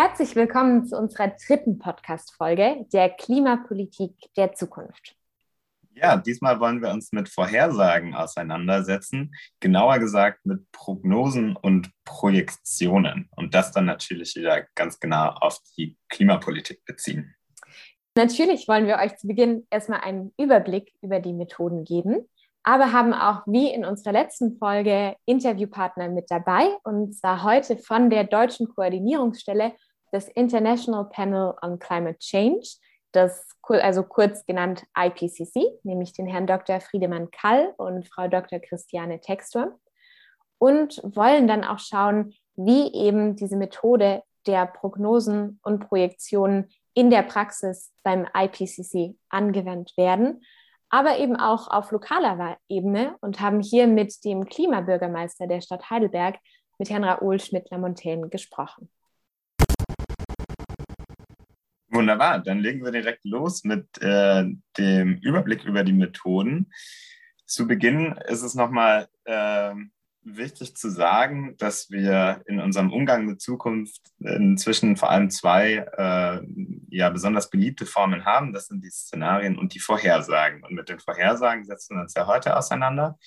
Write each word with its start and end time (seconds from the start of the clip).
Herzlich 0.00 0.36
willkommen 0.36 0.86
zu 0.86 0.96
unserer 0.96 1.32
dritten 1.44 1.80
Podcast-Folge 1.80 2.86
der 2.92 3.10
Klimapolitik 3.10 4.12
der 4.36 4.52
Zukunft. 4.52 5.16
Ja, 5.92 6.16
diesmal 6.16 6.60
wollen 6.60 6.80
wir 6.80 6.90
uns 6.90 7.10
mit 7.10 7.28
Vorhersagen 7.28 8.14
auseinandersetzen, 8.14 9.34
genauer 9.58 9.98
gesagt 9.98 10.46
mit 10.46 10.70
Prognosen 10.70 11.56
und 11.56 11.90
Projektionen 12.04 13.28
und 13.34 13.56
das 13.56 13.72
dann 13.72 13.86
natürlich 13.86 14.36
wieder 14.36 14.68
ganz 14.76 15.00
genau 15.00 15.30
auf 15.30 15.58
die 15.76 15.96
Klimapolitik 16.08 16.84
beziehen. 16.84 17.34
Natürlich 18.14 18.68
wollen 18.68 18.86
wir 18.86 18.98
euch 18.98 19.16
zu 19.16 19.26
Beginn 19.26 19.66
erstmal 19.68 20.02
einen 20.02 20.32
Überblick 20.38 20.92
über 21.02 21.18
die 21.18 21.32
Methoden 21.32 21.82
geben, 21.82 22.28
aber 22.62 22.92
haben 22.92 23.14
auch 23.14 23.42
wie 23.46 23.68
in 23.68 23.84
unserer 23.84 24.12
letzten 24.12 24.58
Folge 24.58 25.16
Interviewpartner 25.24 26.08
mit 26.08 26.30
dabei 26.30 26.68
und 26.84 27.16
zwar 27.16 27.42
heute 27.42 27.78
von 27.78 28.10
der 28.10 28.22
deutschen 28.22 28.68
Koordinierungsstelle 28.68 29.72
des 30.12 30.28
International 30.28 31.08
Panel 31.08 31.54
on 31.62 31.78
Climate 31.78 32.18
Change 32.18 32.78
das, 33.12 33.48
also 33.62 34.02
kurz 34.02 34.44
genannt 34.46 34.84
IPCC, 34.96 35.80
nämlich 35.82 36.12
den 36.12 36.26
Herrn 36.26 36.46
Dr. 36.46 36.80
Friedemann 36.80 37.30
Kall 37.30 37.74
und 37.76 38.06
Frau 38.08 38.28
Dr. 38.28 38.58
Christiane 38.58 39.20
Textur 39.20 39.78
und 40.58 41.00
wollen 41.04 41.48
dann 41.48 41.64
auch 41.64 41.78
schauen, 41.78 42.34
wie 42.56 42.92
eben 42.92 43.36
diese 43.36 43.56
Methode 43.56 44.22
der 44.46 44.66
Prognosen 44.66 45.60
und 45.62 45.88
Projektionen 45.88 46.70
in 46.94 47.10
der 47.10 47.22
Praxis 47.22 47.92
beim 48.02 48.26
IPCC 48.34 49.16
angewendet 49.28 49.96
werden, 49.96 50.42
aber 50.90 51.18
eben 51.18 51.36
auch 51.36 51.68
auf 51.68 51.90
lokaler 51.92 52.56
Ebene 52.68 53.16
und 53.20 53.40
haben 53.40 53.60
hier 53.60 53.86
mit 53.86 54.24
dem 54.24 54.46
Klimabürgermeister 54.46 55.46
der 55.46 55.60
Stadt 55.60 55.90
Heidelberg, 55.90 56.38
mit 56.78 56.90
Herrn 56.90 57.04
Raoul 57.04 57.40
Schmidt-Lamontaine, 57.40 58.28
gesprochen. 58.28 58.88
Wunderbar, 61.98 62.38
dann 62.38 62.60
legen 62.60 62.84
wir 62.84 62.92
direkt 62.92 63.24
los 63.24 63.64
mit 63.64 64.00
äh, 64.00 64.44
dem 64.78 65.16
Überblick 65.16 65.64
über 65.64 65.82
die 65.82 65.92
Methoden. 65.92 66.70
Zu 67.44 67.66
Beginn 67.66 68.12
ist 68.28 68.42
es 68.42 68.54
nochmal 68.54 69.08
äh, 69.24 69.74
wichtig 70.22 70.76
zu 70.76 70.90
sagen, 70.90 71.56
dass 71.58 71.90
wir 71.90 72.40
in 72.46 72.60
unserem 72.60 72.92
Umgang 72.92 73.26
mit 73.26 73.40
Zukunft 73.40 74.12
inzwischen 74.20 74.96
vor 74.96 75.10
allem 75.10 75.28
zwei 75.30 75.88
äh, 75.98 76.40
ja, 76.88 77.10
besonders 77.10 77.50
beliebte 77.50 77.84
Formen 77.84 78.24
haben. 78.24 78.52
Das 78.52 78.68
sind 78.68 78.84
die 78.84 78.90
Szenarien 78.90 79.58
und 79.58 79.74
die 79.74 79.80
Vorhersagen. 79.80 80.62
Und 80.62 80.76
mit 80.76 80.88
den 80.88 81.00
Vorhersagen 81.00 81.64
setzen 81.64 81.96
wir 81.96 82.02
uns 82.02 82.14
ja 82.14 82.28
heute 82.28 82.56
auseinander. 82.56 83.18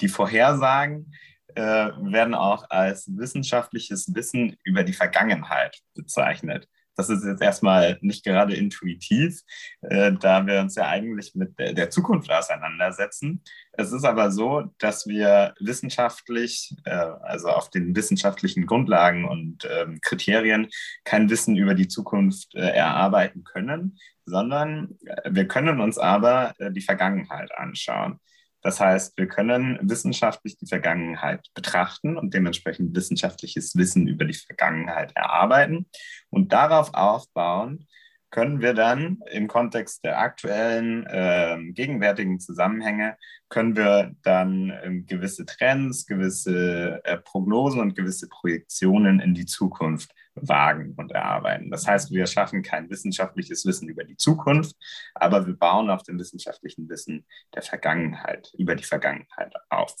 Die 0.00 0.08
Vorhersagen 0.08 1.12
äh, 1.54 1.60
werden 1.60 2.32
auch 2.32 2.70
als 2.70 3.06
wissenschaftliches 3.14 4.14
Wissen 4.14 4.56
über 4.64 4.82
die 4.82 4.94
Vergangenheit 4.94 5.76
bezeichnet. 5.94 6.70
Das 6.98 7.10
ist 7.10 7.24
jetzt 7.24 7.40
erstmal 7.40 7.96
nicht 8.00 8.24
gerade 8.24 8.56
intuitiv, 8.56 9.42
äh, 9.82 10.12
da 10.18 10.44
wir 10.44 10.60
uns 10.60 10.74
ja 10.74 10.88
eigentlich 10.88 11.32
mit 11.36 11.56
der, 11.56 11.72
der, 11.72 11.90
Zukunft 11.90 12.28
auseinandersetzen. 12.28 13.44
Es 13.70 13.92
ist 13.92 14.04
aber 14.04 14.32
so, 14.32 14.64
dass 14.78 15.06
wir 15.06 15.54
wissenschaftlich, 15.60 16.74
äh, 16.84 16.90
also 16.90 17.50
auf 17.50 17.70
den 17.70 17.94
wissenschaftlichen 17.94 18.66
Grundlagen 18.66 19.26
und 19.26 19.64
ähm, 19.70 20.00
Kriterien, 20.02 20.70
kein 21.04 21.30
Wissen 21.30 21.54
über 21.54 21.76
die 21.76 21.86
Zukunft 21.86 22.56
äh, 22.56 22.68
erarbeiten 22.70 23.44
können, 23.44 23.96
sondern 24.24 24.98
äh, 25.06 25.30
wir 25.30 25.46
können 25.46 25.80
uns 25.80 25.98
aber 25.98 26.54
äh, 26.58 26.72
die 26.72 26.80
Vergangenheit 26.80 27.56
anschauen. 27.56 28.18
Das 28.62 28.80
heißt, 28.80 29.16
wir 29.16 29.28
können 29.28 29.78
wissenschaftlich 29.82 30.56
die 30.58 30.66
Vergangenheit 30.66 31.46
betrachten 31.54 32.16
und 32.16 32.34
dementsprechend 32.34 32.94
wissenschaftliches 32.96 33.76
Wissen 33.76 34.08
über 34.08 34.24
die 34.24 34.34
Vergangenheit 34.34 35.12
erarbeiten. 35.14 35.88
Und 36.30 36.52
darauf 36.52 36.92
aufbauen 36.94 37.86
können 38.30 38.60
wir 38.60 38.74
dann 38.74 39.22
im 39.30 39.48
Kontext 39.48 40.04
der 40.04 40.18
aktuellen, 40.18 41.06
äh, 41.06 41.58
gegenwärtigen 41.72 42.40
Zusammenhänge, 42.40 43.16
können 43.48 43.76
wir 43.76 44.14
dann 44.22 44.70
äh, 44.70 45.00
gewisse 45.00 45.46
Trends, 45.46 46.06
gewisse 46.06 47.00
äh, 47.04 47.16
Prognosen 47.18 47.80
und 47.80 47.94
gewisse 47.94 48.28
Projektionen 48.28 49.20
in 49.20 49.34
die 49.34 49.46
Zukunft 49.46 50.12
wagen 50.34 50.94
und 50.96 51.12
erarbeiten. 51.12 51.70
Das 51.70 51.86
heißt, 51.86 52.10
wir 52.10 52.26
schaffen 52.26 52.62
kein 52.62 52.90
wissenschaftliches 52.90 53.64
Wissen 53.66 53.88
über 53.88 54.04
die 54.04 54.16
Zukunft, 54.16 54.76
aber 55.14 55.46
wir 55.46 55.56
bauen 55.56 55.90
auf 55.90 56.02
dem 56.02 56.18
wissenschaftlichen 56.18 56.88
Wissen 56.88 57.26
der 57.54 57.62
Vergangenheit, 57.62 58.52
über 58.58 58.74
die 58.74 58.84
Vergangenheit 58.84 59.54
auf. 59.70 59.94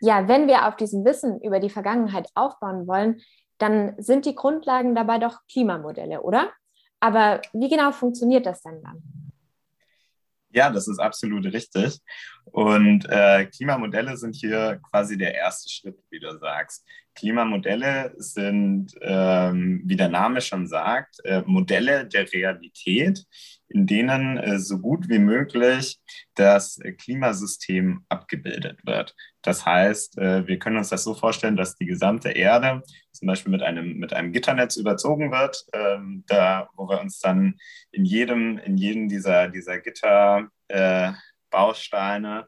Ja, 0.00 0.28
wenn 0.28 0.46
wir 0.46 0.68
auf 0.68 0.76
diesem 0.76 1.04
Wissen 1.04 1.40
über 1.40 1.58
die 1.58 1.70
Vergangenheit 1.70 2.28
aufbauen 2.34 2.86
wollen, 2.86 3.22
dann 3.58 3.94
sind 3.96 4.26
die 4.26 4.34
Grundlagen 4.34 4.94
dabei 4.94 5.18
doch 5.18 5.38
Klimamodelle, 5.50 6.20
oder? 6.20 6.52
Aber 7.00 7.42
wie 7.52 7.68
genau 7.68 7.92
funktioniert 7.92 8.46
das 8.46 8.62
denn 8.62 8.82
dann? 8.82 9.02
Ja, 10.50 10.70
das 10.70 10.88
ist 10.88 10.98
absolut 10.98 11.44
richtig. 11.46 12.00
Und 12.52 13.06
äh, 13.08 13.46
Klimamodelle 13.46 14.16
sind 14.16 14.34
hier 14.34 14.80
quasi 14.90 15.18
der 15.18 15.34
erste 15.34 15.68
Schritt, 15.68 15.98
wie 16.10 16.20
du 16.20 16.38
sagst. 16.38 16.86
Klimamodelle 17.16 18.14
sind, 18.18 18.94
ähm, 19.00 19.82
wie 19.84 19.96
der 19.96 20.08
Name 20.08 20.40
schon 20.40 20.66
sagt, 20.66 21.16
äh, 21.24 21.42
Modelle 21.46 22.06
der 22.06 22.30
Realität, 22.32 23.24
in 23.68 23.86
denen 23.86 24.36
äh, 24.36 24.58
so 24.58 24.78
gut 24.78 25.08
wie 25.08 25.18
möglich 25.18 25.98
das 26.34 26.78
Klimasystem 26.98 28.04
abgebildet 28.08 28.80
wird. 28.84 29.14
Das 29.42 29.64
heißt, 29.64 30.18
äh, 30.18 30.46
wir 30.46 30.58
können 30.58 30.76
uns 30.76 30.90
das 30.90 31.04
so 31.04 31.14
vorstellen, 31.14 31.56
dass 31.56 31.76
die 31.76 31.86
gesamte 31.86 32.30
Erde 32.30 32.82
zum 33.12 33.26
Beispiel 33.26 33.50
mit 33.50 33.62
einem, 33.62 33.96
mit 33.96 34.12
einem 34.12 34.32
Gitternetz 34.32 34.76
überzogen 34.76 35.32
wird, 35.32 35.64
ähm, 35.72 36.24
da, 36.26 36.68
wo 36.76 36.88
wir 36.88 37.00
uns 37.00 37.18
dann 37.18 37.56
in 37.90 38.04
jedem, 38.04 38.58
in 38.58 38.76
jedem 38.76 39.08
dieser, 39.08 39.48
dieser 39.48 39.78
Gitterbausteine 39.80 41.16
äh, 41.52 42.42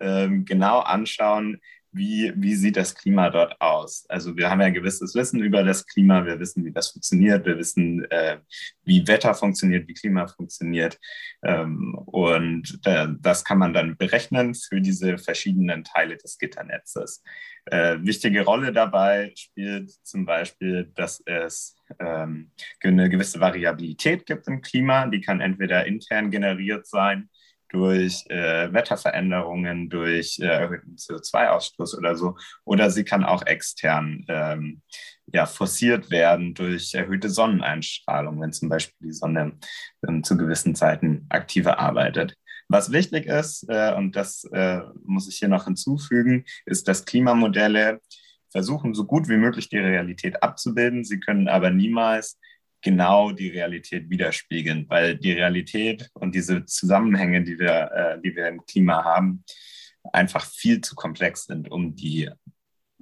ähm, 0.00 0.44
genau 0.44 0.80
anschauen, 0.80 1.60
wie, 1.94 2.32
wie 2.36 2.54
sieht 2.56 2.76
das 2.76 2.94
Klima 2.94 3.30
dort 3.30 3.60
aus? 3.60 4.04
Also 4.08 4.36
wir 4.36 4.50
haben 4.50 4.60
ja 4.60 4.68
gewisses 4.70 5.14
Wissen 5.14 5.40
über 5.40 5.62
das 5.62 5.86
Klima, 5.86 6.26
wir 6.26 6.40
wissen, 6.40 6.64
wie 6.64 6.72
das 6.72 6.90
funktioniert, 6.90 7.46
wir 7.46 7.56
wissen, 7.56 8.04
äh, 8.10 8.38
wie 8.82 9.06
Wetter 9.06 9.32
funktioniert, 9.34 9.86
wie 9.86 9.94
Klima 9.94 10.26
funktioniert. 10.26 10.98
Ähm, 11.44 11.94
und 12.06 12.80
äh, 12.84 13.06
das 13.20 13.44
kann 13.44 13.58
man 13.58 13.72
dann 13.72 13.96
berechnen 13.96 14.54
für 14.54 14.80
diese 14.80 15.18
verschiedenen 15.18 15.84
Teile 15.84 16.16
des 16.16 16.38
Gitternetzes. 16.38 17.22
Äh, 17.66 17.98
wichtige 18.00 18.44
Rolle 18.44 18.72
dabei 18.72 19.32
spielt 19.36 19.90
zum 20.04 20.26
Beispiel, 20.26 20.90
dass 20.96 21.22
es 21.24 21.76
ähm, 22.00 22.50
eine 22.82 23.08
gewisse 23.08 23.38
Variabilität 23.38 24.26
gibt 24.26 24.48
im 24.48 24.62
Klima. 24.62 25.06
Die 25.06 25.20
kann 25.20 25.40
entweder 25.40 25.86
intern 25.86 26.30
generiert 26.30 26.86
sein 26.86 27.30
durch 27.74 28.24
äh, 28.28 28.72
Wetterveränderungen, 28.72 29.90
durch 29.90 30.38
äh, 30.38 30.46
erhöhten 30.46 30.94
CO2-Ausstoß 30.94 31.98
oder 31.98 32.14
so. 32.14 32.36
Oder 32.64 32.90
sie 32.90 33.02
kann 33.04 33.24
auch 33.24 33.44
extern 33.44 34.24
ähm, 34.28 34.82
ja, 35.26 35.44
forciert 35.46 36.10
werden 36.10 36.54
durch 36.54 36.94
erhöhte 36.94 37.28
Sonneneinstrahlung, 37.28 38.40
wenn 38.40 38.52
zum 38.52 38.68
Beispiel 38.68 39.08
die 39.08 39.12
Sonne 39.12 39.58
ähm, 40.06 40.22
zu 40.22 40.36
gewissen 40.36 40.76
Zeiten 40.76 41.26
aktiver 41.30 41.80
arbeitet. 41.80 42.36
Was 42.68 42.92
wichtig 42.92 43.26
ist, 43.26 43.66
äh, 43.68 43.92
und 43.94 44.14
das 44.14 44.44
äh, 44.52 44.80
muss 45.04 45.28
ich 45.28 45.38
hier 45.38 45.48
noch 45.48 45.64
hinzufügen, 45.64 46.44
ist, 46.66 46.86
dass 46.86 47.04
Klimamodelle 47.04 48.00
versuchen, 48.50 48.94
so 48.94 49.04
gut 49.04 49.28
wie 49.28 49.36
möglich 49.36 49.68
die 49.68 49.78
Realität 49.78 50.44
abzubilden. 50.44 51.02
Sie 51.02 51.18
können 51.18 51.48
aber 51.48 51.70
niemals 51.70 52.38
genau 52.84 53.32
die 53.32 53.48
Realität 53.48 54.08
widerspiegeln, 54.08 54.86
weil 54.88 55.16
die 55.16 55.32
Realität 55.32 56.10
und 56.14 56.34
diese 56.34 56.64
Zusammenhänge, 56.66 57.42
die 57.42 57.58
wir, 57.58 57.90
äh, 57.92 58.20
die 58.20 58.36
wir 58.36 58.46
im 58.46 58.64
Klima 58.64 59.02
haben, 59.02 59.44
einfach 60.12 60.44
viel 60.44 60.80
zu 60.80 60.94
komplex 60.94 61.46
sind, 61.46 61.70
um 61.70 61.96
die 61.96 62.30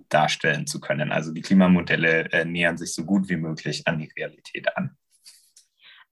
darstellen 0.08 0.66
zu 0.66 0.80
können. 0.80 1.12
Also 1.12 1.32
die 1.32 1.42
Klimamodelle 1.42 2.32
äh, 2.32 2.44
nähern 2.44 2.78
sich 2.78 2.94
so 2.94 3.04
gut 3.04 3.28
wie 3.28 3.36
möglich 3.36 3.82
an 3.86 3.98
die 3.98 4.10
Realität 4.16 4.74
an. 4.76 4.96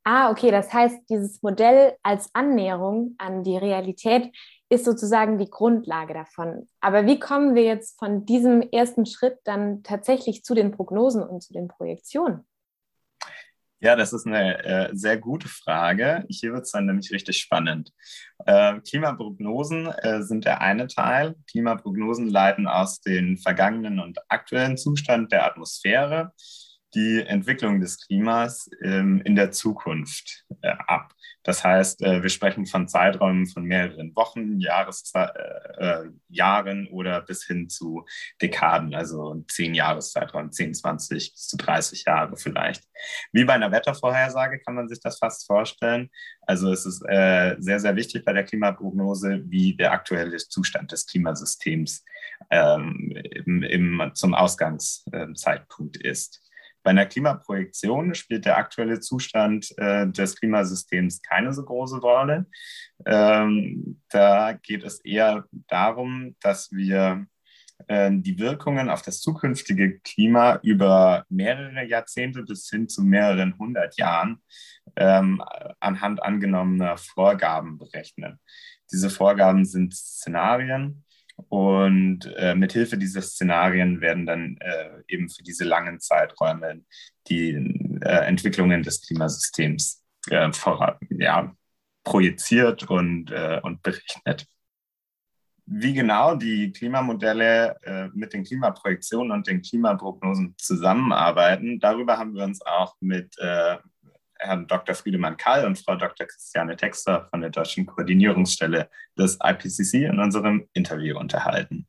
Ah, 0.04 0.30
okay, 0.30 0.50
das 0.50 0.72
heißt, 0.72 0.98
dieses 1.10 1.42
Modell 1.42 1.94
als 2.02 2.30
Annäherung 2.34 3.14
an 3.18 3.44
die 3.44 3.56
Realität 3.56 4.34
ist 4.70 4.84
sozusagen 4.84 5.38
die 5.38 5.50
Grundlage 5.50 6.14
davon. 6.14 6.66
Aber 6.80 7.04
wie 7.04 7.20
kommen 7.20 7.54
wir 7.54 7.64
jetzt 7.64 7.98
von 7.98 8.24
diesem 8.24 8.62
ersten 8.62 9.04
Schritt 9.04 9.38
dann 9.44 9.82
tatsächlich 9.82 10.42
zu 10.42 10.54
den 10.54 10.70
Prognosen 10.70 11.22
und 11.22 11.42
zu 11.42 11.52
den 11.52 11.68
Projektionen? 11.68 12.46
Ja, 13.82 13.96
das 13.96 14.12
ist 14.12 14.26
eine 14.26 14.62
äh, 14.62 14.90
sehr 14.92 15.16
gute 15.16 15.48
Frage. 15.48 16.26
Hier 16.28 16.52
wird 16.52 16.66
es 16.66 16.72
dann 16.72 16.84
nämlich 16.84 17.10
richtig 17.12 17.38
spannend. 17.38 17.92
Äh, 18.44 18.78
Klimaprognosen 18.80 19.86
äh, 19.86 20.22
sind 20.22 20.44
der 20.44 20.60
eine 20.60 20.86
Teil. 20.86 21.34
Klimaprognosen 21.50 22.28
leiten 22.28 22.66
aus 22.66 23.00
dem 23.00 23.38
vergangenen 23.38 23.98
und 23.98 24.18
aktuellen 24.28 24.76
Zustand 24.76 25.32
der 25.32 25.46
Atmosphäre 25.46 26.32
die 26.94 27.22
Entwicklung 27.26 27.80
des 27.80 28.06
Klimas 28.06 28.68
ähm, 28.82 29.20
in 29.24 29.36
der 29.36 29.52
Zukunft 29.52 30.44
äh, 30.62 30.74
ab. 30.86 31.14
Das 31.42 31.64
heißt, 31.64 32.02
äh, 32.02 32.22
wir 32.22 32.28
sprechen 32.28 32.66
von 32.66 32.86
Zeiträumen 32.86 33.46
von 33.46 33.64
mehreren 33.64 34.14
Wochen, 34.14 34.60
Jahres, 34.60 35.10
äh, 35.14 35.26
äh, 35.78 36.10
Jahren 36.28 36.86
oder 36.88 37.22
bis 37.22 37.44
hin 37.44 37.68
zu 37.68 38.04
Dekaden, 38.42 38.94
also 38.94 39.42
zehn 39.48 39.74
Jahreszeitraum, 39.74 40.52
10, 40.52 40.74
20 40.74 41.32
bis 41.32 41.48
zu 41.48 41.56
30 41.56 42.04
Jahre 42.06 42.36
vielleicht. 42.36 42.84
Wie 43.32 43.44
bei 43.44 43.54
einer 43.54 43.72
Wettervorhersage 43.72 44.60
kann 44.60 44.74
man 44.74 44.88
sich 44.88 45.00
das 45.00 45.18
fast 45.18 45.46
vorstellen. 45.46 46.10
Also 46.42 46.72
es 46.72 46.84
ist 46.84 47.02
äh, 47.08 47.56
sehr, 47.58 47.80
sehr 47.80 47.96
wichtig 47.96 48.24
bei 48.24 48.32
der 48.32 48.44
Klimaprognose, 48.44 49.42
wie 49.46 49.76
der 49.76 49.92
aktuelle 49.92 50.36
Zustand 50.36 50.92
des 50.92 51.06
Klimasystems 51.06 52.04
ähm, 52.50 53.14
im, 53.46 53.62
im, 53.62 54.10
zum 54.14 54.34
Ausgangszeitpunkt 54.34 55.96
ist. 55.96 56.42
Bei 56.82 56.90
einer 56.90 57.06
Klimaprojektion 57.06 58.14
spielt 58.14 58.44
der 58.46 58.56
aktuelle 58.56 59.00
Zustand 59.00 59.72
äh, 59.76 60.08
des 60.08 60.36
Klimasystems 60.36 61.20
keine 61.22 61.52
so 61.52 61.64
große 61.64 61.98
Rolle. 61.98 62.46
Ähm, 63.04 64.00
da 64.08 64.52
geht 64.52 64.84
es 64.84 65.00
eher 65.00 65.44
darum, 65.68 66.36
dass 66.40 66.72
wir 66.72 67.26
äh, 67.86 68.10
die 68.12 68.38
Wirkungen 68.38 68.88
auf 68.88 69.02
das 69.02 69.20
zukünftige 69.20 70.00
Klima 70.00 70.58
über 70.62 71.24
mehrere 71.28 71.84
Jahrzehnte 71.84 72.42
bis 72.42 72.68
hin 72.68 72.88
zu 72.88 73.02
mehreren 73.02 73.58
hundert 73.58 73.96
Jahren 73.96 74.42
ähm, 74.96 75.42
anhand 75.80 76.22
angenommener 76.22 76.96
Vorgaben 76.96 77.78
berechnen. 77.78 78.40
Diese 78.90 79.10
Vorgaben 79.10 79.64
sind 79.64 79.94
Szenarien 79.94 81.04
und 81.48 82.26
äh, 82.36 82.54
mithilfe 82.54 82.98
dieser 82.98 83.22
Szenarien 83.22 84.00
werden 84.00 84.26
dann 84.26 84.56
äh, 84.60 85.02
eben 85.08 85.28
für 85.28 85.42
diese 85.42 85.64
langen 85.64 86.00
Zeiträume 86.00 86.82
die 87.28 87.50
äh, 88.02 88.26
Entwicklungen 88.26 88.82
des 88.82 89.00
Klimasystems 89.02 90.04
äh, 90.30 90.50
ja, 91.10 91.54
projiziert 92.04 92.88
und, 92.88 93.30
äh, 93.30 93.60
und 93.62 93.82
berechnet. 93.82 94.46
Wie 95.66 95.94
genau 95.94 96.34
die 96.34 96.72
Klimamodelle 96.72 97.76
äh, 97.82 98.08
mit 98.12 98.32
den 98.32 98.42
Klimaprojektionen 98.42 99.30
und 99.30 99.46
den 99.46 99.62
Klimaprognosen 99.62 100.54
zusammenarbeiten, 100.58 101.78
darüber 101.78 102.18
haben 102.18 102.34
wir 102.34 102.42
uns 102.42 102.60
auch 102.62 102.96
mit 103.00 103.38
äh, 103.38 103.76
Herrn 104.40 104.66
Dr. 104.66 104.94
Friedemann 104.94 105.36
Kall 105.36 105.66
und 105.66 105.78
Frau 105.78 105.96
Dr. 105.96 106.26
Christiane 106.26 106.76
Texter 106.76 107.28
von 107.30 107.40
der 107.40 107.50
Deutschen 107.50 107.86
Koordinierungsstelle 107.86 108.88
des 109.18 109.38
IPCC 109.42 110.06
in 110.06 110.18
unserem 110.18 110.68
Interview 110.72 111.18
unterhalten. 111.18 111.86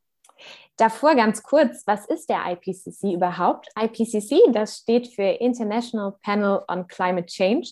Davor 0.76 1.14
ganz 1.14 1.42
kurz, 1.42 1.86
was 1.86 2.06
ist 2.06 2.28
der 2.28 2.44
IPCC 2.46 3.14
überhaupt? 3.14 3.68
IPCC, 3.78 4.52
das 4.52 4.78
steht 4.78 5.08
für 5.08 5.22
International 5.22 6.16
Panel 6.22 6.62
on 6.68 6.86
Climate 6.86 7.26
Change. 7.26 7.70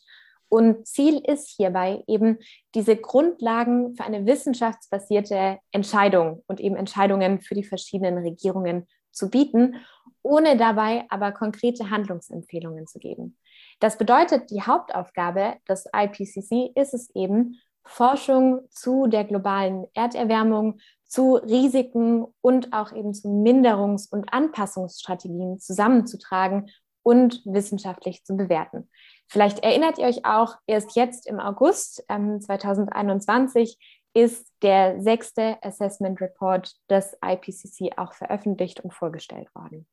Und 0.49 0.87
Ziel 0.87 1.23
ist 1.27 1.49
hierbei 1.49 2.03
eben 2.07 2.39
diese 2.75 2.97
Grundlagen 2.97 3.95
für 3.95 4.05
eine 4.05 4.27
wissenschaftsbasierte 4.27 5.59
Entscheidung 5.71 6.43
und 6.47 6.61
eben 6.61 6.77
Entscheidungen 6.77 7.41
für 7.41 7.55
die 7.55 7.65
verschiedenen 7.65 8.19
Regierungen 8.19 8.87
zu 9.13 9.31
bieten, 9.31 9.77
ohne 10.23 10.57
dabei 10.57 11.05
aber 11.09 11.33
konkrete 11.33 11.91
Handlungsempfehlungen 11.91 12.87
zu 12.87 12.99
geben. 12.99 13.37
Das 13.81 13.99
bedeutet, 13.99 14.51
die 14.51 14.63
Hauptaufgabe 14.63 15.57
des 15.69 15.87
IPCC 15.95 16.73
ist 16.75 16.95
es 16.95 17.11
eben, 17.15 17.61
Forschung 17.85 18.61
zu 18.71 19.07
der 19.07 19.25
globalen 19.25 19.87
Erderwärmung, 19.95 20.79
zu 21.07 21.35
Risiken 21.35 22.27
und 22.41 22.73
auch 22.73 22.93
eben 22.93 23.15
zu 23.15 23.29
Minderungs- 23.29 24.09
und 24.13 24.33
Anpassungsstrategien 24.33 25.59
zusammenzutragen 25.59 26.71
und 27.03 27.43
wissenschaftlich 27.45 28.23
zu 28.25 28.37
bewerten. 28.37 28.89
Vielleicht 29.27 29.61
erinnert 29.65 29.99
ihr 29.99 30.07
euch 30.07 30.25
auch, 30.25 30.57
erst 30.67 30.95
jetzt 30.95 31.27
im 31.27 31.41
August 31.41 32.05
ähm, 32.09 32.41
2021 32.41 33.79
ist 34.13 34.53
der 34.63 35.01
sechste 35.01 35.57
Assessment 35.63 36.21
Report 36.21 36.73
des 36.91 37.17
IPCC 37.25 37.97
auch 37.99 38.13
veröffentlicht 38.13 38.81
und 38.81 38.93
vorgestellt 38.93 39.49
worden. 39.55 39.87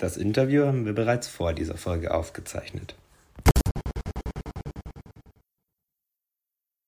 Das 0.00 0.16
Interview 0.16 0.64
haben 0.64 0.86
wir 0.86 0.94
bereits 0.94 1.28
vor 1.28 1.52
dieser 1.52 1.76
Folge 1.76 2.14
aufgezeichnet. 2.14 2.96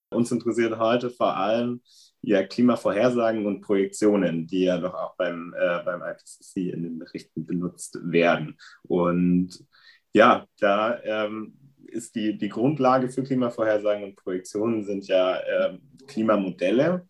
Uns 0.09 0.31
interessiert 0.31 0.79
heute 0.79 1.11
vor 1.11 1.37
allem 1.37 1.81
ja, 2.21 2.41
Klimavorhersagen 2.41 3.45
und 3.45 3.61
Projektionen, 3.61 4.47
die 4.47 4.63
ja 4.63 4.79
doch 4.79 4.95
auch 4.95 5.15
beim, 5.15 5.53
äh, 5.55 5.83
beim 5.85 6.01
IPCC 6.01 6.73
in 6.73 6.81
den 6.81 6.97
Berichten 6.97 7.45
benutzt 7.45 7.99
werden. 8.01 8.57
Und 8.81 9.63
ja, 10.13 10.47
da 10.59 10.99
ähm, 11.03 11.55
ist 11.85 12.15
die, 12.15 12.35
die 12.35 12.49
Grundlage 12.49 13.09
für 13.09 13.21
Klimavorhersagen 13.21 14.03
und 14.05 14.15
Projektionen 14.15 14.85
sind 14.85 15.07
ja 15.07 15.37
äh, 15.37 15.77
Klimamodelle. 16.07 17.07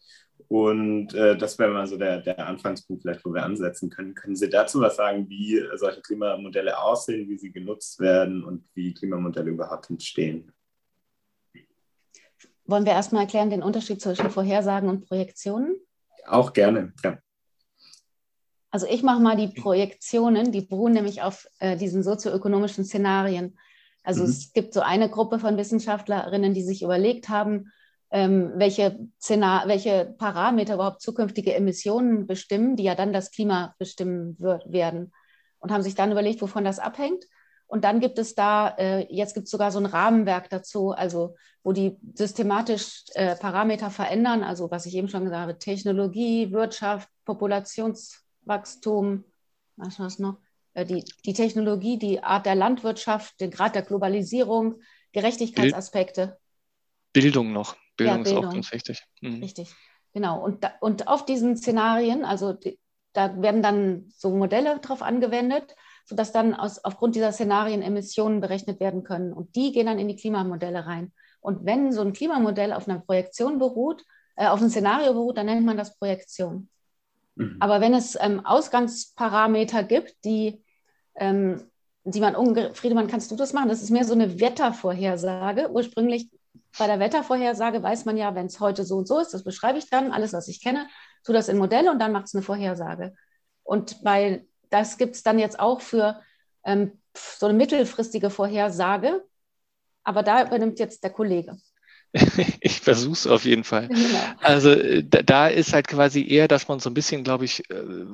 Und 0.48 1.14
äh, 1.14 1.38
das 1.38 1.58
wäre 1.60 1.72
mal 1.72 1.88
so 1.88 1.98
der, 1.98 2.22
der 2.22 2.48
Anfangspunkt, 2.48 3.02
vielleicht, 3.02 3.26
wo 3.26 3.34
wir 3.34 3.44
ansetzen 3.44 3.90
können. 3.90 4.16
Können 4.16 4.36
Sie 4.36 4.50
dazu 4.50 4.82
was 4.82 4.96
sagen, 4.96 5.30
wie 5.30 5.62
solche 5.76 6.02
Klimamodelle 6.02 6.80
aussehen, 6.80 7.30
wie 7.30 7.38
sie 7.38 7.52
genutzt 7.52 8.00
werden 8.00 8.44
und 8.44 8.66
wie 8.74 8.94
Klimamodelle 8.94 9.52
überhaupt 9.52 9.90
entstehen? 9.90 10.52
Wollen 12.66 12.86
wir 12.86 12.94
erstmal 12.94 13.24
erklären 13.24 13.50
den 13.50 13.64
Unterschied 13.64 14.02
zwischen 14.02 14.30
Vorhersagen 14.30 14.90
und 14.90 15.06
Projektionen? 15.08 15.76
Auch 16.26 16.54
gerne, 16.54 16.94
ja. 17.04 17.18
Also 18.72 18.88
ich 18.88 19.04
mache 19.04 19.22
mal 19.22 19.36
die 19.36 19.50
Projektionen, 19.50 20.52
die 20.52 20.62
beruhen 20.62 20.94
nämlich 20.94 21.22
auf 21.22 21.48
äh, 21.60 21.78
diesen 21.78 22.02
sozioökonomischen 22.02 22.86
Szenarien. 22.86 23.58
Also 24.04 24.24
mhm. 24.24 24.30
es 24.30 24.52
gibt 24.52 24.74
so 24.74 24.82
eine 24.82 25.10
Gruppe 25.10 25.38
von 25.38 25.58
Wissenschaftlerinnen, 25.58 26.54
die 26.54 26.64
sich 26.64 26.82
überlegt 26.82 27.30
haben, 27.30 27.72
ähm, 28.14 28.52
welche, 28.56 29.00
Szenar 29.20 29.68
welche 29.68 30.14
Parameter 30.20 30.76
überhaupt 30.76 31.02
zukünftige 31.02 31.56
Emissionen 31.56 32.28
bestimmen, 32.28 32.76
die 32.76 32.84
ja 32.84 32.94
dann 32.94 33.12
das 33.12 33.32
Klima 33.32 33.74
bestimmen 33.80 34.40
wird, 34.40 34.72
werden. 34.72 35.12
Und 35.58 35.72
haben 35.72 35.82
sich 35.82 35.96
dann 35.96 36.12
überlegt, 36.12 36.40
wovon 36.44 36.64
das 36.64 36.78
abhängt. 36.78 37.26
Und 37.66 37.84
dann 37.84 38.00
gibt 38.00 38.20
es 38.20 38.36
da, 38.36 38.70
äh, 38.78 39.08
jetzt 39.10 39.34
gibt 39.34 39.46
es 39.46 39.52
sogar 39.52 39.72
so 39.72 39.80
ein 39.80 39.88
Rahmenwerk 39.88 40.48
dazu, 40.52 40.92
also 40.92 41.36
wo 41.64 41.72
die 41.72 41.98
systematisch 42.14 43.06
äh, 43.16 43.36
Parameter 43.36 43.90
verändern, 43.90 44.44
also 44.44 44.70
was 44.70 44.86
ich 44.86 44.94
eben 44.94 45.08
schon 45.08 45.24
gesagt 45.24 45.42
habe, 45.42 45.58
Technologie, 45.58 46.52
Wirtschaft, 46.52 47.10
Populationswachstum, 47.26 49.24
was 49.76 49.98
war 49.98 50.06
es 50.06 50.20
noch? 50.20 50.38
Äh, 50.76 50.86
die, 50.86 51.04
die 51.26 51.34
Technologie, 51.34 51.98
die 51.98 52.22
Art 52.22 52.46
der 52.46 52.54
Landwirtschaft, 52.54 53.42
den 53.42 53.50
Grad 53.50 53.74
der 53.74 53.82
Globalisierung, 53.82 54.82
Gerechtigkeitsaspekte. 55.14 56.38
Bildung 57.12 57.54
noch. 57.54 57.76
Bildung, 57.98 58.18
ja, 58.18 58.24
Bildung. 58.24 58.44
ist 58.44 58.48
auch 58.48 58.54
ganz 58.54 58.72
wichtig. 58.72 59.04
Mhm. 59.22 59.44
Richtig, 59.44 59.76
genau. 60.14 60.44
Und, 60.44 60.64
da, 60.64 60.74
und 60.82 61.08
auf 61.08 61.26
diesen 61.26 61.58
Szenarien, 61.58 62.26
also 62.26 62.54
die, 62.54 62.80
da 63.14 63.42
werden 63.42 63.62
dann 63.62 64.12
so 64.16 64.32
Modelle 64.32 64.80
drauf 64.80 65.02
angewendet, 65.02 65.76
sodass 66.06 66.32
dann 66.32 66.54
aus, 66.54 66.84
aufgrund 66.84 67.16
dieser 67.16 67.32
Szenarien 67.32 67.82
Emissionen 67.82 68.42
berechnet 68.42 68.80
werden 68.80 69.04
können. 69.04 69.34
Und 69.34 69.56
die 69.56 69.72
gehen 69.72 69.86
dann 69.86 70.00
in 70.00 70.08
die 70.08 70.16
Klimamodelle 70.16 70.86
rein. 70.86 71.14
Und 71.40 71.66
wenn 71.66 71.92
so 71.92 72.02
ein 72.02 72.14
Klimamodell 72.14 72.74
auf 72.74 72.88
einer 72.88 73.00
Projektion 73.00 73.60
beruht, 73.60 74.04
äh, 74.36 74.48
auf 74.48 74.60
einem 74.60 74.70
Szenario 74.70 75.14
beruht, 75.14 75.38
dann 75.38 75.46
nennt 75.46 75.66
man 75.66 75.78
das 75.78 75.98
Projektion. 75.98 76.70
Mhm. 77.36 77.58
Aber 77.60 77.82
wenn 77.82 77.94
es 77.94 78.18
ähm, 78.20 78.46
Ausgangsparameter 78.46 79.84
gibt, 79.84 80.16
die, 80.26 80.64
ähm, 81.16 81.64
die 82.04 82.20
man, 82.20 82.36
Friedemann, 82.74 83.08
kannst 83.08 83.32
du 83.32 83.36
das 83.36 83.54
machen? 83.54 83.70
Das 83.70 83.82
ist 83.82 83.92
mehr 83.92 84.06
so 84.06 84.14
eine 84.14 84.40
Wettervorhersage. 84.40 85.70
Ursprünglich 85.72 86.30
bei 86.78 86.88
der 86.88 87.00
Wettervorhersage 87.00 87.82
weiß 87.84 88.06
man 88.06 88.18
ja, 88.18 88.34
wenn 88.36 88.48
es 88.48 88.60
heute 88.60 88.84
so 88.84 88.98
und 88.98 89.08
so 89.08 89.20
ist, 89.20 89.34
das 89.34 89.44
beschreibe 89.44 89.78
ich 89.78 89.90
dann, 89.90 90.12
alles, 90.12 90.34
was 90.34 90.48
ich 90.48 90.62
kenne, 90.62 90.88
tue 91.24 91.34
das 91.34 91.50
in 91.50 91.58
Modelle 91.58 91.92
und 91.92 92.00
dann 92.00 92.12
macht 92.12 92.26
es 92.26 92.36
eine 92.36 92.44
Vorhersage. 92.44 93.14
Und 93.64 94.04
bei, 94.04 94.46
das 94.70 94.98
gibt 94.98 95.16
es 95.16 95.24
dann 95.24 95.40
jetzt 95.40 95.60
auch 95.60 95.82
für 95.82 96.22
ähm, 96.64 97.00
so 97.16 97.46
eine 97.46 97.58
mittelfristige 97.58 98.30
Vorhersage, 98.30 99.24
aber 100.04 100.24
da 100.24 100.46
übernimmt 100.46 100.80
jetzt 100.80 101.04
der 101.04 101.12
Kollege. 101.12 101.58
Ich 102.62 102.80
versuche 102.80 103.14
es 103.14 103.28
auf 103.28 103.44
jeden 103.44 103.64
Fall. 103.64 103.88
Genau. 103.88 104.20
Also 104.40 104.70
äh, 104.72 105.04
da, 105.04 105.22
da, 105.24 105.48
ist 105.48 105.74
halt 105.74 105.88
quasi 105.88 106.26
eher, 106.28 106.48
dass 106.48 106.68
man 106.68 106.80
so 106.80 106.90
ein 106.90 106.94
bisschen, 106.94 107.24
glaube 107.24 107.46
ich, 107.46 107.70
äh, 107.70 108.06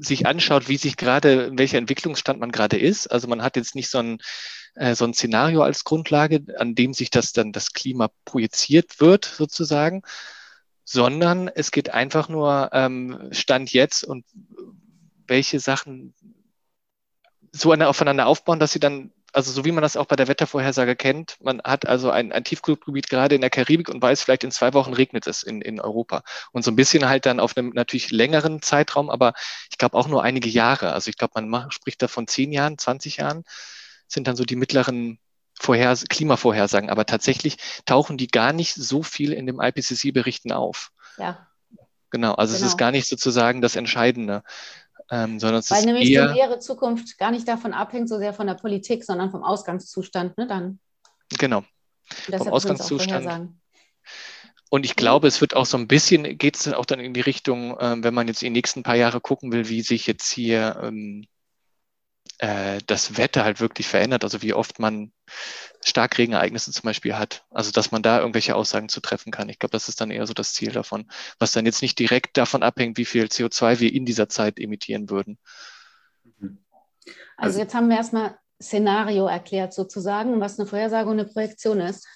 sich 0.00 0.26
anschaut, 0.26 0.68
wie 0.68 0.76
sich 0.76 0.96
gerade, 0.96 1.50
welcher 1.52 1.78
Entwicklungsstand 1.78 2.40
man 2.40 2.52
gerade 2.52 2.78
ist. 2.78 3.06
Also 3.08 3.28
man 3.28 3.42
hat 3.42 3.56
jetzt 3.56 3.74
nicht 3.74 3.90
so 3.90 3.98
ein 3.98 4.18
äh, 4.78 4.94
so 4.94 5.04
ein 5.04 5.14
Szenario 5.14 5.62
als 5.62 5.84
Grundlage, 5.84 6.44
an 6.56 6.74
dem 6.74 6.94
sich 6.94 7.10
das 7.10 7.32
dann 7.32 7.52
das 7.52 7.72
Klima 7.72 8.10
projiziert 8.24 9.00
wird, 9.00 9.24
sozusagen, 9.24 10.02
sondern 10.84 11.48
es 11.48 11.70
geht 11.70 11.90
einfach 11.90 12.28
nur 12.28 12.70
ähm, 12.72 13.28
Stand 13.32 13.72
jetzt 13.72 14.04
und 14.04 14.24
welche 15.26 15.60
Sachen 15.60 16.14
so 17.52 17.72
aufeinander 17.72 18.26
aufbauen, 18.26 18.60
dass 18.60 18.72
sie 18.72 18.80
dann 18.80 19.12
also 19.38 19.52
so 19.52 19.64
wie 19.64 19.70
man 19.70 19.82
das 19.82 19.96
auch 19.96 20.06
bei 20.06 20.16
der 20.16 20.26
Wettervorhersage 20.26 20.96
kennt, 20.96 21.36
man 21.40 21.62
hat 21.62 21.86
also 21.86 22.10
ein, 22.10 22.32
ein 22.32 22.42
Tiefkühlgebiet 22.42 23.08
gerade 23.08 23.36
in 23.36 23.40
der 23.40 23.50
Karibik 23.50 23.88
und 23.88 24.02
weiß, 24.02 24.20
vielleicht 24.20 24.42
in 24.42 24.50
zwei 24.50 24.72
Wochen 24.72 24.92
regnet 24.92 25.28
es 25.28 25.44
in, 25.44 25.62
in 25.62 25.80
Europa. 25.80 26.24
Und 26.50 26.64
so 26.64 26.72
ein 26.72 26.76
bisschen 26.76 27.08
halt 27.08 27.24
dann 27.24 27.38
auf 27.38 27.56
einem 27.56 27.70
natürlich 27.70 28.10
längeren 28.10 28.62
Zeitraum, 28.62 29.08
aber 29.08 29.34
ich 29.70 29.78
glaube 29.78 29.96
auch 29.96 30.08
nur 30.08 30.24
einige 30.24 30.48
Jahre. 30.48 30.92
Also 30.92 31.08
ich 31.08 31.16
glaube, 31.16 31.34
man 31.36 31.48
macht, 31.48 31.72
spricht 31.72 32.02
da 32.02 32.08
von 32.08 32.26
zehn 32.26 32.50
Jahren, 32.50 32.78
20 32.78 33.18
Jahren, 33.18 33.44
sind 34.08 34.26
dann 34.26 34.34
so 34.34 34.42
die 34.42 34.56
mittleren 34.56 35.20
Vorhers 35.54 36.06
Klimavorhersagen. 36.08 36.90
Aber 36.90 37.06
tatsächlich 37.06 37.58
tauchen 37.86 38.16
die 38.16 38.26
gar 38.26 38.52
nicht 38.52 38.74
so 38.74 39.04
viel 39.04 39.32
in 39.32 39.46
dem 39.46 39.60
IPCC-Berichten 39.60 40.50
auf. 40.50 40.90
Ja. 41.16 41.46
Genau, 42.10 42.34
also 42.34 42.54
genau. 42.54 42.64
es 42.64 42.72
ist 42.72 42.76
genau. 42.76 42.86
gar 42.86 42.90
nicht 42.90 43.06
sozusagen 43.06 43.60
das 43.60 43.76
Entscheidende. 43.76 44.42
Ähm, 45.10 45.40
sondern 45.40 45.60
es 45.60 45.70
Weil 45.70 45.80
ist 45.80 45.86
nämlich 45.86 46.10
eher, 46.10 46.28
die 46.28 46.34
nähere 46.34 46.58
Zukunft 46.58 47.16
gar 47.18 47.30
nicht 47.30 47.48
davon 47.48 47.72
abhängt, 47.72 48.08
so 48.08 48.18
sehr 48.18 48.34
von 48.34 48.46
der 48.46 48.54
Politik, 48.54 49.04
sondern 49.04 49.30
vom 49.30 49.42
Ausgangszustand, 49.42 50.36
ne? 50.36 50.46
Dann. 50.46 50.80
Genau. 51.38 51.64
Vom 52.36 52.48
Ausgangszustand. 52.48 53.54
Und 54.70 54.84
ich 54.84 54.96
glaube, 54.96 55.28
es 55.28 55.40
wird 55.40 55.56
auch 55.56 55.64
so 55.64 55.78
ein 55.78 55.88
bisschen, 55.88 56.36
geht 56.36 56.56
es 56.56 56.68
auch 56.72 56.84
dann 56.84 57.00
in 57.00 57.14
die 57.14 57.22
Richtung, 57.22 57.76
ähm, 57.80 58.04
wenn 58.04 58.12
man 58.12 58.28
jetzt 58.28 58.42
die 58.42 58.50
nächsten 58.50 58.82
paar 58.82 58.96
Jahre 58.96 59.20
gucken 59.20 59.50
will, 59.50 59.68
wie 59.68 59.80
sich 59.80 60.06
jetzt 60.06 60.30
hier 60.30 60.78
ähm, 60.82 61.26
äh, 62.38 62.78
das 62.86 63.16
Wetter 63.16 63.44
halt 63.44 63.60
wirklich 63.60 63.86
verändert, 63.86 64.24
also 64.24 64.42
wie 64.42 64.52
oft 64.52 64.78
man 64.78 65.12
Starkregenereignisse 65.84 66.72
zum 66.72 66.82
Beispiel 66.82 67.16
hat. 67.16 67.44
Also 67.50 67.70
dass 67.70 67.90
man 67.90 68.02
da 68.02 68.20
irgendwelche 68.20 68.54
Aussagen 68.54 68.88
zu 68.88 69.00
treffen 69.00 69.30
kann. 69.30 69.48
Ich 69.48 69.58
glaube, 69.58 69.72
das 69.72 69.88
ist 69.88 70.00
dann 70.00 70.10
eher 70.10 70.26
so 70.26 70.34
das 70.34 70.52
Ziel 70.52 70.72
davon, 70.72 71.06
was 71.38 71.52
dann 71.52 71.66
jetzt 71.66 71.82
nicht 71.82 71.98
direkt 71.98 72.36
davon 72.36 72.62
abhängt, 72.62 72.98
wie 72.98 73.04
viel 73.04 73.24
CO2 73.24 73.80
wir 73.80 73.92
in 73.92 74.04
dieser 74.04 74.28
Zeit 74.28 74.58
emittieren 74.58 75.10
würden. 75.10 75.38
Mhm. 76.38 76.58
Also, 77.36 77.48
also 77.48 77.60
jetzt 77.60 77.74
haben 77.74 77.88
wir 77.88 77.96
erstmal 77.96 78.36
Szenario 78.60 79.26
erklärt 79.26 79.72
sozusagen, 79.72 80.40
was 80.40 80.58
eine 80.58 80.68
Vorhersage 80.68 81.08
und 81.08 81.20
eine 81.20 81.28
Projektion 81.28 81.80
ist. 81.80 82.06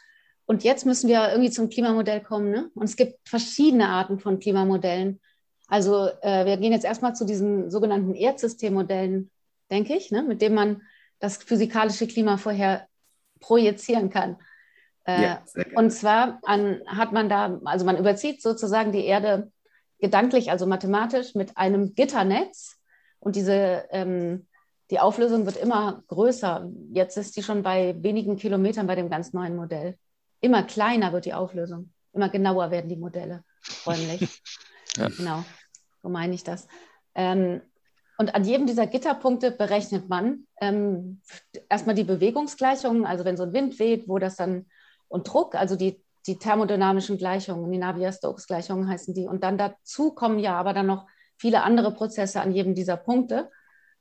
Und 0.44 0.64
jetzt 0.64 0.84
müssen 0.84 1.08
wir 1.08 1.30
irgendwie 1.30 1.50
zum 1.50 1.70
Klimamodell 1.70 2.20
kommen. 2.20 2.50
Ne? 2.50 2.70
Und 2.74 2.84
es 2.84 2.96
gibt 2.96 3.28
verschiedene 3.28 3.88
Arten 3.88 4.18
von 4.18 4.40
Klimamodellen. 4.40 5.20
Also 5.68 6.08
äh, 6.20 6.44
wir 6.44 6.56
gehen 6.56 6.72
jetzt 6.72 6.84
erstmal 6.84 7.14
zu 7.14 7.24
diesen 7.24 7.70
sogenannten 7.70 8.14
Erdsystemmodellen 8.14 9.30
denke 9.72 9.96
ich, 9.96 10.10
ne, 10.12 10.22
mit 10.22 10.42
dem 10.42 10.54
man 10.54 10.82
das 11.18 11.38
physikalische 11.38 12.06
Klima 12.06 12.36
vorher 12.36 12.86
projizieren 13.42 14.08
kann. 14.08 14.38
Äh, 15.04 15.22
ja, 15.22 15.44
und 15.74 15.90
zwar 15.90 16.40
an, 16.44 16.80
hat 16.86 17.12
man 17.12 17.28
da, 17.28 17.60
also 17.64 17.84
man 17.84 17.98
überzieht 17.98 18.40
sozusagen 18.40 18.92
die 18.92 19.04
Erde 19.04 19.50
gedanklich, 19.98 20.50
also 20.50 20.66
mathematisch, 20.66 21.34
mit 21.34 21.56
einem 21.56 21.94
Gitternetz 21.94 22.78
und 23.18 23.36
diese, 23.36 23.84
ähm, 23.90 24.46
die 24.90 25.00
Auflösung 25.00 25.46
wird 25.46 25.56
immer 25.56 26.02
größer. 26.08 26.70
Jetzt 26.92 27.16
ist 27.16 27.36
die 27.36 27.42
schon 27.42 27.62
bei 27.62 27.94
wenigen 28.02 28.36
Kilometern 28.36 28.86
bei 28.86 28.94
dem 28.94 29.10
ganz 29.10 29.32
neuen 29.32 29.56
Modell. 29.56 29.96
Immer 30.40 30.64
kleiner 30.64 31.12
wird 31.12 31.24
die 31.24 31.34
Auflösung, 31.34 31.92
immer 32.12 32.28
genauer 32.28 32.70
werden 32.70 32.88
die 32.88 32.96
Modelle 32.96 33.44
räumlich. 33.86 34.42
ja. 34.96 35.08
Genau, 35.08 35.44
so 36.02 36.08
meine 36.08 36.34
ich 36.34 36.44
das. 36.44 36.66
Ähm, 37.14 37.60
und 38.18 38.34
an 38.34 38.44
jedem 38.44 38.66
dieser 38.66 38.86
Gitterpunkte 38.86 39.50
berechnet 39.50 40.08
man 40.08 40.46
ähm, 40.60 41.20
erstmal 41.68 41.94
die 41.94 42.04
Bewegungsgleichungen, 42.04 43.06
also 43.06 43.24
wenn 43.24 43.36
so 43.36 43.44
ein 43.44 43.52
Wind 43.52 43.78
weht, 43.78 44.08
wo 44.08 44.18
das 44.18 44.36
dann 44.36 44.66
und 45.08 45.28
Druck, 45.28 45.54
also 45.54 45.76
die, 45.76 46.02
die 46.26 46.38
thermodynamischen 46.38 47.18
Gleichungen, 47.18 47.70
die 47.70 47.78
Navier-Stokes-Gleichungen 47.78 48.88
heißen 48.88 49.14
die. 49.14 49.26
Und 49.26 49.44
dann 49.44 49.58
dazu 49.58 50.12
kommen 50.12 50.38
ja 50.38 50.58
aber 50.58 50.72
dann 50.72 50.86
noch 50.86 51.06
viele 51.36 51.62
andere 51.62 51.92
Prozesse 51.92 52.40
an 52.40 52.52
jedem 52.52 52.74
dieser 52.74 52.96
Punkte. 52.96 53.50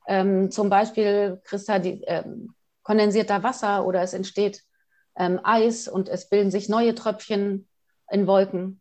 Ähm, 0.06 0.50
zum 0.50 0.70
Beispiel 0.70 1.40
Kristall, 1.44 2.00
ähm, 2.06 2.54
kondensiert 2.82 3.30
da 3.30 3.42
Wasser 3.42 3.86
oder 3.86 4.02
es 4.02 4.14
entsteht 4.14 4.62
ähm, 5.16 5.40
Eis 5.42 5.88
und 5.88 6.08
es 6.08 6.28
bilden 6.28 6.50
sich 6.50 6.68
neue 6.68 6.94
Tröpfchen 6.94 7.68
in 8.10 8.26
Wolken. 8.26 8.80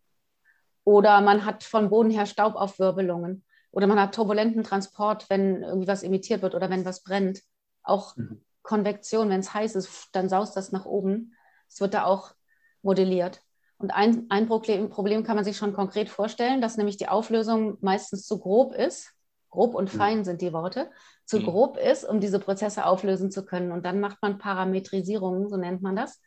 Oder 0.84 1.22
man 1.22 1.46
hat 1.46 1.64
von 1.64 1.90
Boden 1.90 2.10
her 2.10 2.26
Staubaufwirbelungen. 2.26 3.44
Oder 3.72 3.88
man 3.88 4.00
hat 4.00 4.14
turbulenten 4.14 4.64
Transport, 4.64 5.30
wenn 5.30 5.64
irgendwie 5.64 5.88
was 5.88 6.04
emittiert 6.04 6.42
wird 6.42 6.56
oder 6.56 6.70
wenn 6.70 6.86
was 6.86 7.04
brennt. 7.04 7.42
Auch 7.84 8.16
mhm. 8.18 8.42
Konvektion, 8.62 9.30
wenn 9.30 9.40
es 9.40 9.54
heiß 9.54 9.76
ist, 9.76 10.10
dann 10.12 10.30
saust 10.30 10.56
das 10.56 10.72
nach 10.72 10.86
oben. 10.86 11.36
Es 11.70 11.80
wird 11.80 11.94
da 11.94 12.04
auch 12.04 12.34
modelliert. 12.82 13.42
Und 13.78 13.92
ein, 13.92 14.28
ein 14.30 14.48
Problem, 14.48 15.24
kann 15.24 15.36
man 15.36 15.46
sich 15.46 15.58
schon 15.58 15.74
konkret 15.74 16.10
vorstellen, 16.10 16.62
dass 16.62 16.78
nämlich 16.78 16.98
die 16.98 17.08
Auflösung 17.08 17.78
meistens 17.82 18.28
zu 18.28 18.40
grob 18.40 18.74
ist. 18.74 19.12
Grob 19.50 19.74
und 19.74 19.92
mhm. 19.92 19.98
fein 19.98 20.18
mhm. 20.20 20.24
sind 20.24 20.42
die 20.42 20.54
Worte. 20.54 20.92
Zu 21.26 21.40
mhm. 21.40 21.46
grob 21.46 21.78
ist, 21.78 22.04
um 22.04 22.20
diese 22.20 22.40
Prozesse 22.40 22.86
auflösen 22.86 23.32
zu 23.32 23.44
können. 23.44 23.72
Und 23.72 23.86
dann 23.86 24.00
macht 24.00 24.18
man 24.22 24.38
Parametrisierungen, 24.38 25.50
so 25.50 25.58
nennt 25.58 25.82
man 25.82 25.96
das. 25.96 26.22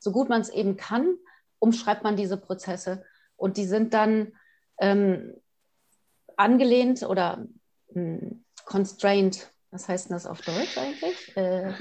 So 0.00 0.10
gut 0.10 0.28
man 0.28 0.40
es 0.40 0.48
eben 0.48 0.76
kann, 0.76 1.16
umschreibt 1.60 2.02
man 2.02 2.16
diese 2.16 2.36
Prozesse. 2.36 3.04
Und 3.36 3.56
die 3.56 3.64
sind 3.66 3.94
dann 3.94 4.32
ähm, 4.80 5.34
angelehnt 6.38 7.02
oder 7.02 7.46
mh, 7.92 8.20
hm, 8.20 8.44
constrained. 8.64 9.50
Was 9.70 9.88
heißt 9.88 10.08
denn 10.08 10.16
das 10.16 10.26
auf 10.26 10.40
Deutsch 10.40 10.78
eigentlich? 10.78 11.36
Äh, 11.36 11.72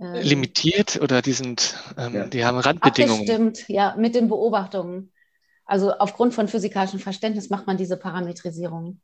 äh, 0.00 0.22
Limitiert 0.22 1.00
oder 1.00 1.22
die 1.22 1.32
sind, 1.32 1.74
ähm, 1.96 2.14
ja. 2.14 2.26
die 2.26 2.44
haben 2.44 2.58
Randbedingungen. 2.58 3.24
Stimmt, 3.24 3.68
ja, 3.68 3.94
mit 3.96 4.14
den 4.14 4.28
Beobachtungen. 4.28 5.12
Also 5.64 5.92
aufgrund 5.92 6.34
von 6.34 6.48
physikalischem 6.48 7.00
Verständnis 7.00 7.48
macht 7.48 7.66
man 7.66 7.76
diese 7.76 7.96
Parametrisierung. 7.96 9.00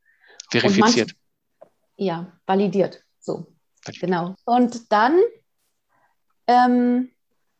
Verifiziert. 0.50 1.14
Manch, 1.60 1.72
ja, 1.96 2.32
validiert. 2.46 3.02
So, 3.18 3.46
validiert. 3.84 4.00
genau. 4.00 4.34
Und 4.44 4.92
dann 4.92 5.18
ähm, 6.46 7.10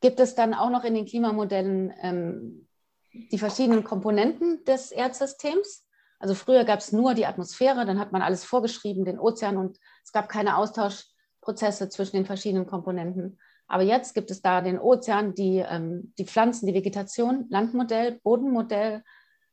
gibt 0.00 0.21
es 0.21 0.35
dann 0.35 0.52
auch 0.52 0.71
noch 0.71 0.85
in 0.85 0.95
den 0.95 1.07
Klimamodellen 1.07 1.93
ähm, 2.02 2.69
die 3.12 3.38
verschiedenen 3.38 3.85
Komponenten 3.85 4.64
des 4.64 4.93
Erdsystems. 4.93 5.87
Also 6.23 6.37
früher 6.37 6.64
gab 6.64 6.79
es 6.79 6.93
nur 6.93 7.14
die 7.14 7.26
Atmosphäre, 7.26 7.85
dann 7.85 7.99
hat 7.99 8.12
man 8.12 8.23
alles 8.23 8.45
vorgeschrieben, 8.45 9.05
den 9.05 9.19
Ozean 9.19 9.57
und 9.57 9.76
es 10.05 10.12
gab 10.12 10.29
keine 10.29 10.57
Austauschprozesse 10.57 11.88
zwischen 11.88 12.14
den 12.14 12.26
verschiedenen 12.26 12.69
Komponenten. 12.69 13.41
Aber 13.67 13.83
jetzt 13.83 14.14
gibt 14.14 14.31
es 14.31 14.41
da 14.41 14.61
den 14.61 14.79
Ozean, 14.79 15.35
die, 15.35 15.59
ähm, 15.59 16.14
die 16.19 16.25
Pflanzen, 16.25 16.69
die 16.69 16.75
Vegetation, 16.75 17.47
Landmodell, 17.50 18.21
Bodenmodell, 18.23 19.02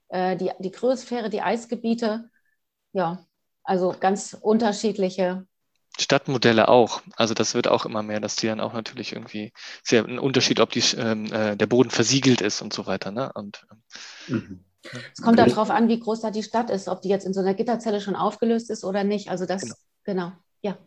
äh, 0.09 0.38
die, 0.38 0.51
die 0.59 0.69
Kryosphäre, 0.69 1.31
die 1.31 1.41
Eisgebiete. 1.41 2.29
Ja, 2.93 3.25
also 3.63 3.95
ganz 3.99 4.38
unterschiedliche 4.39 5.47
Stadtmodelle 5.99 6.67
auch. 6.67 7.01
Also 7.15 7.33
das 7.33 7.55
wird 7.55 7.67
auch 7.67 7.88
immer 7.88 8.03
mehr, 8.03 8.19
dass 8.19 8.35
die 8.35 8.45
dann 8.45 8.59
auch 8.59 8.73
natürlich 8.73 9.13
irgendwie 9.13 9.53
sehr 9.83 10.05
ein 10.05 10.19
Unterschied, 10.19 10.59
ob 10.59 10.69
die, 10.69 10.83
ähm, 10.97 11.25
äh, 11.33 11.57
der 11.57 11.65
Boden 11.65 11.89
versiegelt 11.89 12.41
ist 12.41 12.61
und 12.61 12.73
so 12.73 12.85
weiter. 12.85 13.09
Ne? 13.09 13.31
Und, 13.33 13.65
ähm, 13.71 14.35
mhm. 14.35 14.65
Es 14.83 15.21
kommt 15.21 15.39
darauf 15.39 15.69
an, 15.69 15.89
wie 15.89 16.00
groß 16.00 16.21
da 16.21 16.31
die 16.31 16.43
Stadt 16.43 16.69
ist, 16.69 16.88
ob 16.88 17.01
die 17.01 17.09
jetzt 17.09 17.25
in 17.25 17.33
so 17.33 17.41
einer 17.41 17.53
Gitterzelle 17.53 18.01
schon 18.01 18.15
aufgelöst 18.15 18.69
ist 18.69 18.83
oder 18.83 19.03
nicht. 19.03 19.29
Also 19.29 19.45
das, 19.45 19.62
genau, 19.62 19.75
genau. 20.03 20.31
ja. 20.62 20.77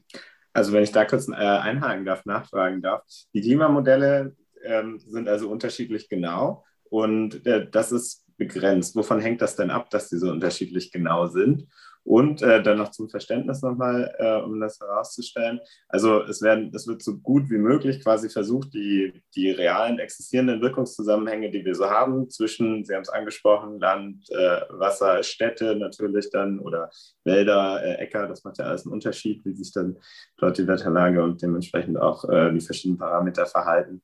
Also 0.53 0.73
wenn 0.73 0.83
ich 0.83 0.93
da 0.93 1.05
kurz 1.05 1.29
äh, 1.29 1.35
einhaken 1.35 2.05
darf, 2.05 2.25
nachfragen 2.25 2.83
darf. 2.83 3.03
Die 3.35 3.41
Klimamodelle 3.41 4.37
ähm, 4.65 4.99
sind 4.99 5.29
also 5.29 5.51
unterschiedlich 5.51 6.09
genau 6.09 6.65
und 6.91 7.47
äh, 7.47 7.69
das 7.71 7.93
ist 7.93 8.25
begrenzt. 8.37 8.97
Wovon 8.97 9.21
hängt 9.21 9.41
das 9.41 9.57
denn 9.57 9.71
ab, 9.71 9.91
dass 9.91 10.09
die 10.09 10.19
so 10.19 10.31
unterschiedlich 10.31 10.93
genau 10.93 11.27
sind? 11.27 11.67
Und 12.05 12.43
äh, 12.43 12.63
dann 12.63 12.79
noch 12.79 12.91
zum 12.91 13.09
Verständnis 13.09 13.63
nochmal, 13.63 14.15
äh, 14.19 14.41
um 14.43 14.59
das 14.61 14.81
herauszustellen. 14.81 15.61
Also 15.89 16.23
es, 16.23 16.43
werden, 16.43 16.73
es 16.75 16.87
wird 16.89 17.03
so 17.03 17.19
gut 17.19 17.49
wie 17.49 17.59
möglich 17.59 18.03
quasi 18.03 18.29
versucht, 18.29 18.75
die, 18.75 19.23
die 19.37 19.51
realen 19.53 20.01
existierenden 20.01 20.61
Wirkungszusammenhänge, 20.61 21.51
die 21.51 21.65
wir 21.65 21.75
so 21.75 21.89
haben, 21.89 22.29
zwischen, 22.29 22.85
Sie 22.85 22.95
haben 22.95 23.03
es 23.03 23.09
angesprochen, 23.09 23.79
Land, 23.79 24.29
äh, 24.31 24.61
Wasser, 24.71 25.23
Städte 25.23 25.77
natürlich 25.77 26.31
dann 26.31 26.59
oder 26.59 26.91
Wälder, 27.25 27.83
äh, 27.85 27.95
Äcker, 27.95 28.27
das 28.27 28.43
macht 28.43 28.59
ja 28.59 28.65
alles 28.65 28.85
einen 28.85 28.95
Unterschied, 28.95 29.45
wie 29.45 29.55
sich 29.55 29.73
dann 29.73 29.97
dort 30.39 30.59
die 30.59 30.67
Wetterlage 30.67 31.23
und 31.23 31.41
dementsprechend 31.41 31.99
auch 31.99 32.29
äh, 32.29 32.53
die 32.53 32.61
verschiedenen 32.61 32.99
Parameter 32.99 33.47
verhalten. 33.47 34.03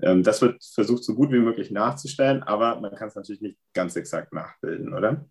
Ähm, 0.00 0.22
das 0.22 0.42
wird 0.42 0.62
versucht, 0.64 1.04
so 1.04 1.14
gut 1.14 1.30
wie 1.30 1.38
möglich 1.38 1.70
nachzustellen, 1.70 2.42
aber 2.42 2.80
man 2.80 2.94
kann 2.94 3.08
es 3.08 3.14
natürlich 3.14 3.40
nicht 3.40 3.58
ganz 3.72 3.94
exakt 3.96 4.32
nachbilden, 4.32 4.92
oder? 4.92 5.26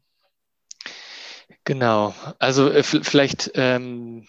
Genau, 1.66 2.14
also 2.40 2.70
äh, 2.70 2.84
vielleicht, 2.84 3.52
ähm, 3.56 4.28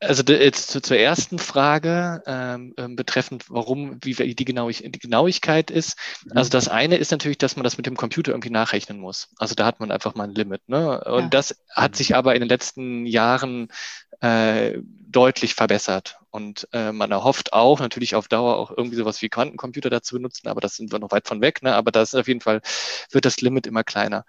also 0.00 0.22
jetzt 0.22 0.70
zur 0.70 0.96
ersten 0.96 1.38
Frage 1.38 2.22
ähm, 2.26 2.74
ähm, 2.78 2.96
betreffend, 2.96 3.50
warum, 3.50 3.98
wie 4.02 4.14
die, 4.14 4.44
Genauig 4.44 4.82
die 4.84 4.98
Genauigkeit 4.98 5.70
ist. 5.70 5.98
Mhm. 6.24 6.36
Also 6.36 6.50
das 6.50 6.68
eine 6.68 6.96
ist 6.96 7.10
natürlich, 7.10 7.38
dass 7.38 7.56
man 7.56 7.64
das 7.64 7.76
mit 7.76 7.86
dem 7.86 7.96
Computer 7.96 8.32
irgendwie 8.32 8.50
nachrechnen 8.50 8.98
muss. 8.98 9.28
Also 9.36 9.54
da 9.54 9.66
hat 9.66 9.78
man 9.78 9.90
einfach 9.90 10.14
mal 10.14 10.24
ein 10.24 10.34
Limit. 10.34 10.68
Ne? 10.68 11.04
Und 11.04 11.24
ja. 11.24 11.28
das 11.28 11.62
hat 11.70 11.96
sich 11.96 12.16
aber 12.16 12.34
in 12.34 12.40
den 12.40 12.48
letzten 12.48 13.04
Jahren 13.04 13.68
äh, 14.20 14.78
deutlich 14.82 15.54
verbessert. 15.54 16.18
Und 16.30 16.68
äh, 16.72 16.92
man 16.92 17.10
erhofft 17.10 17.52
auch 17.52 17.80
natürlich 17.80 18.14
auf 18.14 18.28
Dauer 18.28 18.56
auch 18.56 18.70
irgendwie 18.70 18.96
sowas 18.96 19.20
wie 19.20 19.28
Quantencomputer 19.28 19.90
dazu 19.90 20.14
benutzen, 20.14 20.48
aber 20.48 20.60
das 20.60 20.76
sind 20.76 20.92
wir 20.92 20.98
noch 20.98 21.10
weit 21.10 21.28
von 21.28 21.40
weg. 21.40 21.62
Ne? 21.62 21.74
Aber 21.74 21.90
das 21.90 22.14
ist 22.14 22.20
auf 22.20 22.28
jeden 22.28 22.40
Fall, 22.40 22.62
wird 23.10 23.24
das 23.24 23.40
Limit 23.40 23.66
immer 23.66 23.84
kleiner. 23.84 24.24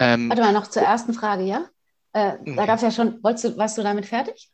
Ähm, 0.00 0.30
Warte 0.30 0.42
mal, 0.42 0.52
noch 0.52 0.66
zur 0.66 0.82
ersten 0.82 1.14
Frage, 1.14 1.44
ja? 1.44 1.66
Äh, 2.12 2.38
da 2.44 2.66
gab 2.66 2.76
es 2.76 2.82
ja 2.82 2.90
schon, 2.90 3.22
wolltest 3.22 3.44
du, 3.44 3.56
warst 3.56 3.78
du 3.78 3.82
damit 3.82 4.06
fertig? 4.06 4.50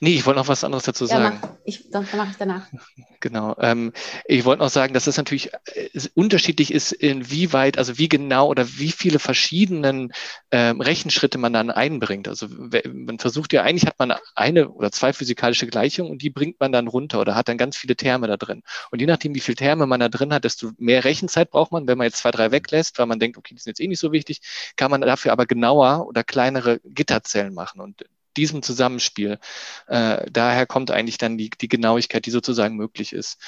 Nee, 0.00 0.14
ich 0.14 0.26
wollte 0.26 0.40
noch 0.40 0.48
was 0.48 0.64
anderes 0.64 0.84
dazu 0.84 1.06
sagen. 1.06 1.24
Ja, 1.24 1.38
mach, 1.42 1.56
ich, 1.64 1.90
dann 1.90 2.06
mache 2.16 2.30
ich 2.30 2.36
danach. 2.36 2.66
Genau. 3.22 3.54
Ähm, 3.60 3.92
ich 4.24 4.46
wollte 4.46 4.62
noch 4.62 4.70
sagen, 4.70 4.94
dass 4.94 5.06
es 5.06 5.18
natürlich 5.18 5.52
äh, 5.74 5.90
unterschiedlich 6.14 6.72
ist, 6.72 6.92
inwieweit, 6.92 7.76
also 7.76 7.98
wie 7.98 8.08
genau 8.08 8.48
oder 8.48 8.66
wie 8.78 8.92
viele 8.92 9.18
verschiedenen 9.18 10.14
ähm, 10.50 10.80
Rechenschritte 10.80 11.36
man 11.36 11.52
dann 11.52 11.70
einbringt. 11.70 12.28
Also 12.28 12.46
man 12.48 13.18
versucht 13.18 13.52
ja, 13.52 13.62
eigentlich 13.62 13.84
hat 13.84 13.98
man 13.98 14.14
eine 14.34 14.70
oder 14.70 14.90
zwei 14.90 15.12
physikalische 15.12 15.66
Gleichungen 15.66 16.10
und 16.10 16.22
die 16.22 16.30
bringt 16.30 16.60
man 16.60 16.72
dann 16.72 16.88
runter 16.88 17.20
oder 17.20 17.34
hat 17.34 17.48
dann 17.48 17.58
ganz 17.58 17.76
viele 17.76 17.94
Terme 17.94 18.26
da 18.26 18.38
drin. 18.38 18.62
Und 18.90 19.00
je 19.00 19.06
nachdem, 19.06 19.34
wie 19.34 19.40
viele 19.40 19.56
Terme 19.56 19.86
man 19.86 20.00
da 20.00 20.08
drin 20.08 20.32
hat, 20.32 20.44
desto 20.44 20.70
mehr 20.78 21.04
Rechenzeit 21.04 21.50
braucht 21.50 21.72
man. 21.72 21.86
Wenn 21.86 21.98
man 21.98 22.06
jetzt 22.06 22.18
zwei, 22.18 22.30
drei 22.30 22.50
weglässt, 22.52 22.98
weil 22.98 23.06
man 23.06 23.18
denkt, 23.18 23.36
okay, 23.36 23.54
die 23.54 23.60
sind 23.60 23.72
jetzt 23.72 23.80
eh 23.80 23.88
nicht 23.88 24.00
so 24.00 24.12
wichtig, 24.12 24.40
kann 24.76 24.90
man 24.90 25.02
dafür 25.02 25.32
aber 25.32 25.44
genauer 25.44 26.06
oder 26.06 26.24
kleinere 26.24 26.80
Gitterzellen 26.84 27.52
machen. 27.52 27.82
Und 27.82 28.04
diesem 28.36 28.62
Zusammenspiel. 28.62 29.38
Äh, 29.86 30.30
daher 30.30 30.66
kommt 30.66 30.90
eigentlich 30.90 31.18
dann 31.18 31.38
die, 31.38 31.50
die 31.50 31.68
Genauigkeit, 31.68 32.26
die 32.26 32.30
sozusagen 32.30 32.76
möglich 32.76 33.12
ist. 33.12 33.38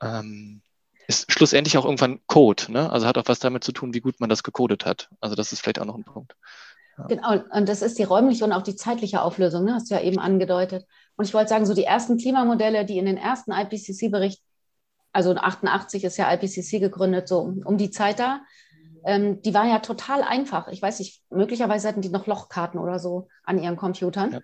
Ähm, 0.00 0.62
ist 1.08 1.30
schlussendlich 1.32 1.76
auch 1.78 1.84
irgendwann 1.84 2.20
Code, 2.26 2.70
ne? 2.70 2.90
Also 2.90 3.06
hat 3.06 3.18
auch 3.18 3.26
was 3.26 3.38
damit 3.38 3.64
zu 3.64 3.72
tun, 3.72 3.92
wie 3.94 4.00
gut 4.00 4.20
man 4.20 4.30
das 4.30 4.42
gecodet 4.42 4.86
hat. 4.86 5.08
Also 5.20 5.34
das 5.34 5.52
ist 5.52 5.60
vielleicht 5.60 5.80
auch 5.80 5.84
noch 5.84 5.96
ein 5.96 6.04
Punkt. 6.04 6.36
Ja. 6.98 7.06
Genau, 7.06 7.42
und 7.50 7.68
das 7.68 7.82
ist 7.82 7.98
die 7.98 8.02
räumliche 8.02 8.44
und 8.44 8.52
auch 8.52 8.62
die 8.62 8.76
zeitliche 8.76 9.22
Auflösung, 9.22 9.64
ne? 9.64 9.74
hast 9.74 9.90
du 9.90 9.94
ja 9.94 10.02
eben 10.02 10.18
angedeutet. 10.18 10.86
Und 11.16 11.26
ich 11.26 11.34
wollte 11.34 11.48
sagen, 11.48 11.66
so 11.66 11.74
die 11.74 11.84
ersten 11.84 12.18
Klimamodelle, 12.18 12.84
die 12.84 12.98
in 12.98 13.06
den 13.06 13.16
ersten 13.16 13.52
IPCC-Bericht, 13.52 14.42
also 15.12 15.34
88 15.34 16.04
ist 16.04 16.16
ja 16.16 16.32
IPCC 16.32 16.80
gegründet, 16.80 17.28
so 17.28 17.40
um 17.64 17.76
die 17.76 17.90
Zeit 17.90 18.18
da, 18.18 18.40
ähm, 19.04 19.42
die 19.42 19.54
war 19.54 19.66
ja 19.66 19.80
total 19.80 20.22
einfach. 20.22 20.68
Ich 20.68 20.80
weiß 20.80 20.98
nicht, 20.98 21.22
möglicherweise 21.30 21.88
hatten 21.88 22.02
die 22.02 22.08
noch 22.08 22.26
Lochkarten 22.26 22.80
oder 22.80 22.98
so 22.98 23.28
an 23.44 23.62
ihren 23.62 23.76
Computern. 23.76 24.32
Ja. 24.32 24.40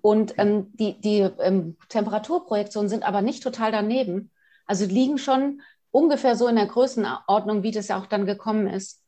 Und 0.00 0.34
ähm, 0.38 0.72
die, 0.74 1.00
die 1.00 1.20
ähm, 1.20 1.76
Temperaturprojektionen 1.88 2.88
sind 2.88 3.04
aber 3.04 3.22
nicht 3.22 3.42
total 3.42 3.70
daneben. 3.70 4.30
Also 4.66 4.84
liegen 4.84 5.18
schon 5.18 5.62
ungefähr 5.90 6.36
so 6.36 6.48
in 6.48 6.56
der 6.56 6.66
Größenordnung, 6.66 7.62
wie 7.62 7.70
das 7.70 7.88
ja 7.88 7.98
auch 8.00 8.06
dann 8.06 8.26
gekommen 8.26 8.66
ist. 8.66 9.02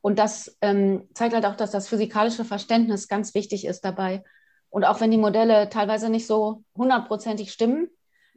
Und 0.00 0.18
das 0.18 0.56
ähm, 0.60 1.08
zeigt 1.14 1.34
halt 1.34 1.46
auch, 1.46 1.56
dass 1.56 1.72
das 1.72 1.88
physikalische 1.88 2.44
Verständnis 2.44 3.08
ganz 3.08 3.34
wichtig 3.34 3.64
ist 3.66 3.84
dabei. 3.84 4.22
Und 4.68 4.84
auch 4.84 5.00
wenn 5.00 5.10
die 5.10 5.16
Modelle 5.16 5.68
teilweise 5.68 6.10
nicht 6.10 6.26
so 6.26 6.62
hundertprozentig 6.76 7.52
stimmen, 7.52 7.88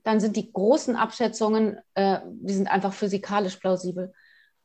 dann 0.03 0.19
sind 0.19 0.35
die 0.35 0.51
großen 0.51 0.95
Abschätzungen, 0.95 1.77
äh, 1.93 2.19
die 2.25 2.53
sind 2.53 2.67
einfach 2.67 2.93
physikalisch 2.93 3.57
plausibel. 3.57 4.13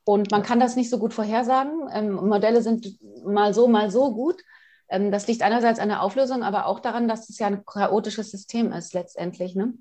Und 0.04 0.30
man 0.30 0.42
kann 0.42 0.60
das 0.60 0.76
nicht 0.76 0.90
so 0.90 0.98
gut 0.98 1.14
vorhersagen. 1.14 1.88
Ähm, 1.92 2.12
Modelle 2.14 2.62
sind 2.62 2.98
mal 3.24 3.54
so, 3.54 3.68
mal 3.68 3.90
so 3.90 4.12
gut. 4.12 4.42
Ähm, 4.88 5.10
das 5.10 5.26
liegt 5.26 5.42
einerseits 5.42 5.78
an 5.78 5.88
der 5.88 6.02
Auflösung, 6.02 6.42
aber 6.42 6.66
auch 6.66 6.80
daran, 6.80 7.08
dass 7.08 7.28
es 7.30 7.38
ja 7.38 7.46
ein 7.46 7.64
chaotisches 7.64 8.30
System 8.30 8.72
ist 8.72 8.92
letztendlich. 8.92 9.54
Ne? 9.54 9.74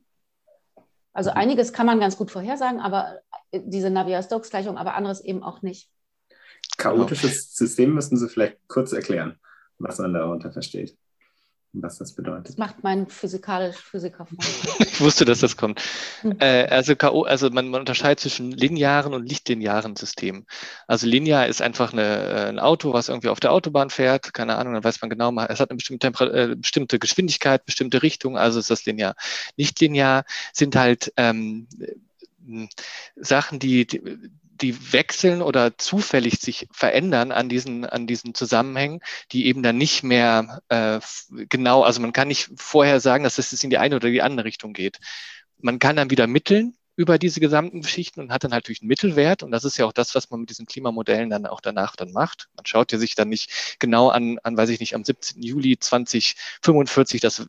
Also 1.11 1.31
mhm. 1.31 1.37
einiges 1.37 1.73
kann 1.73 1.85
man 1.85 1.99
ganz 1.99 2.17
gut 2.17 2.31
vorhersagen, 2.31 2.79
aber 2.79 3.19
äh, 3.51 3.59
diese 3.63 3.89
Navier-Stokes-Gleichung, 3.89 4.77
aber 4.77 4.95
anderes 4.95 5.21
eben 5.21 5.43
auch 5.43 5.61
nicht. 5.61 5.89
Chaotisches 6.77 7.53
System 7.55 7.93
müssen 7.93 8.17
Sie 8.17 8.29
vielleicht 8.29 8.57
kurz 8.67 8.93
erklären, 8.93 9.37
was 9.77 9.99
man 9.99 10.13
darunter 10.13 10.51
versteht 10.51 10.97
was 11.73 11.97
das 11.97 12.13
bedeutet. 12.13 12.49
Das 12.49 12.57
macht 12.57 12.83
mein 12.83 13.07
physikalisch 13.07 13.77
Physiker. 13.77 14.27
ich 14.79 15.01
wusste, 15.01 15.25
dass 15.25 15.39
das 15.39 15.57
kommt. 15.57 15.81
Hm. 16.21 16.37
Äh, 16.39 16.67
also 16.67 16.95
KO, 16.95 17.23
also 17.23 17.49
man, 17.49 17.67
man, 17.69 17.81
unterscheidet 17.81 18.19
zwischen 18.19 18.51
linearen 18.51 19.13
und 19.13 19.27
lichtlinearen 19.27 19.95
Systemen. 19.95 20.45
Also 20.87 21.07
linear 21.07 21.47
ist 21.47 21.61
einfach 21.61 21.91
eine, 21.91 22.03
äh, 22.03 22.49
ein 22.49 22.59
Auto, 22.59 22.93
was 22.93 23.09
irgendwie 23.09 23.29
auf 23.29 23.39
der 23.39 23.51
Autobahn 23.51 23.89
fährt, 23.89 24.33
keine 24.33 24.55
Ahnung, 24.55 24.73
dann 24.73 24.83
weiß 24.83 25.01
man 25.01 25.09
genau, 25.09 25.31
es 25.47 25.59
hat 25.59 25.71
eine 25.71 25.77
bestimmte, 25.77 26.07
äh, 26.07 26.55
bestimmte 26.55 26.99
Geschwindigkeit, 26.99 27.65
bestimmte 27.65 28.03
Richtung, 28.03 28.37
also 28.37 28.59
ist 28.59 28.69
das 28.69 28.85
linear. 28.85 29.15
Nicht 29.57 29.79
linear 29.79 30.25
sind 30.53 30.75
halt 30.75 31.11
ähm, 31.17 31.67
Sachen, 33.15 33.59
die, 33.59 33.87
die 33.87 34.01
die 34.61 34.93
wechseln 34.93 35.41
oder 35.41 35.77
zufällig 35.77 36.39
sich 36.39 36.67
verändern 36.71 37.31
an 37.31 37.49
diesen, 37.49 37.85
an 37.85 38.07
diesen 38.07 38.33
Zusammenhängen, 38.33 39.01
die 39.31 39.47
eben 39.47 39.63
dann 39.63 39.77
nicht 39.77 40.03
mehr 40.03 40.61
äh, 40.69 40.99
genau, 41.49 41.83
also 41.83 42.01
man 42.01 42.13
kann 42.13 42.27
nicht 42.27 42.49
vorher 42.55 42.99
sagen, 42.99 43.23
dass 43.23 43.37
es 43.37 43.63
in 43.63 43.69
die 43.69 43.77
eine 43.77 43.95
oder 43.95 44.09
die 44.09 44.21
andere 44.21 44.45
Richtung 44.45 44.73
geht. 44.73 44.99
Man 45.59 45.79
kann 45.79 45.95
dann 45.95 46.09
wieder 46.09 46.27
mitteln 46.27 46.75
über 46.95 47.17
diese 47.17 47.39
gesamten 47.39 47.81
Geschichten 47.81 48.19
und 48.19 48.31
hat 48.31 48.43
dann 48.43 48.51
natürlich 48.51 48.81
einen 48.81 48.87
Mittelwert. 48.87 49.41
Und 49.41 49.51
das 49.51 49.63
ist 49.63 49.77
ja 49.77 49.85
auch 49.85 49.93
das, 49.93 50.13
was 50.13 50.29
man 50.29 50.41
mit 50.41 50.49
diesen 50.49 50.67
Klimamodellen 50.67 51.29
dann 51.29 51.47
auch 51.47 51.59
danach 51.59 51.95
dann 51.95 52.11
macht. 52.11 52.49
Man 52.55 52.65
schaut 52.65 52.91
ja 52.91 52.99
sich 52.99 53.15
dann 53.15 53.29
nicht 53.29 53.77
genau 53.79 54.09
an, 54.09 54.37
an 54.43 54.55
weiß 54.55 54.69
ich 54.69 54.79
nicht, 54.79 54.93
am 54.93 55.03
17. 55.03 55.41
Juli 55.41 55.79
2045, 55.79 57.19
das, 57.19 57.47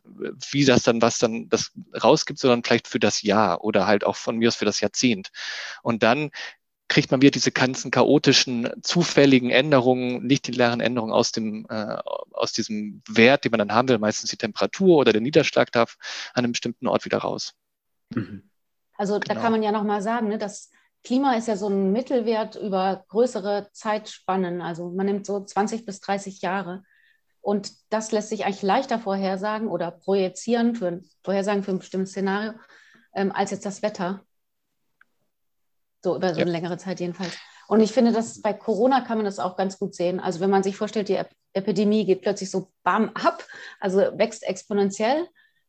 wie 0.49 0.65
das 0.65 0.83
dann, 0.83 1.01
was 1.01 1.19
dann 1.19 1.47
das 1.49 1.71
rausgibt, 1.93 2.39
sondern 2.39 2.63
vielleicht 2.63 2.87
für 2.87 2.99
das 2.99 3.21
Jahr 3.21 3.63
oder 3.63 3.85
halt 3.85 4.03
auch 4.03 4.15
von 4.15 4.37
mir 4.37 4.47
aus 4.47 4.55
für 4.55 4.65
das 4.65 4.79
Jahrzehnt. 4.79 5.29
Und 5.83 6.01
dann 6.01 6.31
kriegt 6.87 7.11
man 7.11 7.21
wieder 7.21 7.31
diese 7.31 7.51
ganzen 7.51 7.91
chaotischen, 7.91 8.69
zufälligen 8.81 9.49
Änderungen, 9.49 10.25
nicht 10.25 10.47
linearen 10.47 10.81
Änderungen 10.81 11.13
aus 11.13 11.31
dem, 11.31 11.65
äh, 11.69 11.97
aus 12.31 12.53
diesem 12.53 13.01
Wert, 13.07 13.43
den 13.43 13.51
man 13.51 13.59
dann 13.59 13.73
haben 13.73 13.89
will, 13.89 13.97
meistens 13.97 14.29
die 14.29 14.37
Temperatur 14.37 14.97
oder 14.97 15.11
der 15.11 15.21
Niederschlag 15.21 15.71
darf 15.71 15.97
an 16.33 16.43
einem 16.43 16.51
bestimmten 16.51 16.87
Ort 16.87 17.05
wieder 17.05 17.17
raus. 17.19 17.53
Mhm. 18.13 18.49
Also 18.97 19.19
genau. 19.19 19.33
da 19.33 19.41
kann 19.41 19.51
man 19.51 19.63
ja 19.63 19.71
nochmal 19.71 20.01
sagen, 20.01 20.27
ne, 20.27 20.37
das 20.37 20.69
Klima 21.03 21.35
ist 21.35 21.47
ja 21.47 21.55
so 21.55 21.67
ein 21.67 21.91
Mittelwert 21.91 22.55
über 22.55 23.05
größere 23.09 23.69
Zeitspannen. 23.71 24.61
Also 24.61 24.89
man 24.89 25.05
nimmt 25.05 25.25
so 25.25 25.43
20 25.43 25.85
bis 25.85 26.01
30 26.01 26.41
Jahre. 26.41 26.83
Und 27.41 27.71
das 27.91 28.11
lässt 28.11 28.29
sich 28.29 28.45
eigentlich 28.45 28.63
leichter 28.63 28.97
vorhersagen 28.97 29.67
oder 29.67 29.91
projizieren, 29.91 30.73
für, 30.73 31.01
vorhersagen 31.23 31.63
für 31.63 31.71
ein 31.71 31.79
bestimmtes 31.79 32.11
Szenario, 32.11 32.53
ähm, 33.13 33.31
als 33.31 33.51
jetzt 33.51 33.67
das 33.67 33.83
Wetter. 33.83 34.25
So 36.05 36.15
über 36.15 36.35
so 36.35 36.41
eine 36.41 36.51
ja. 36.51 36.57
längere 36.57 36.77
Zeit 36.77 36.99
jedenfalls. 36.99 37.35
Und 37.67 37.79
ich 37.79 37.91
finde, 37.91 38.11
dass 38.11 38.39
bei 38.41 38.53
Corona 38.53 39.01
kann 39.01 39.17
man 39.17 39.25
das 39.25 39.39
auch 39.39 39.57
ganz 39.57 39.79
gut 39.79 39.95
sehen. 39.95 40.19
Also 40.19 40.39
wenn 40.39 40.51
man 40.51 40.61
sich 40.61 40.77
vorstellt, 40.77 41.09
die 41.09 41.19
Epidemie 41.53 42.05
geht 42.05 42.21
plötzlich 42.21 42.51
so 42.51 42.71
bam 42.83 43.09
ab, 43.15 43.43
also 43.79 43.97
wächst 43.97 44.43
exponentiell 44.43 45.27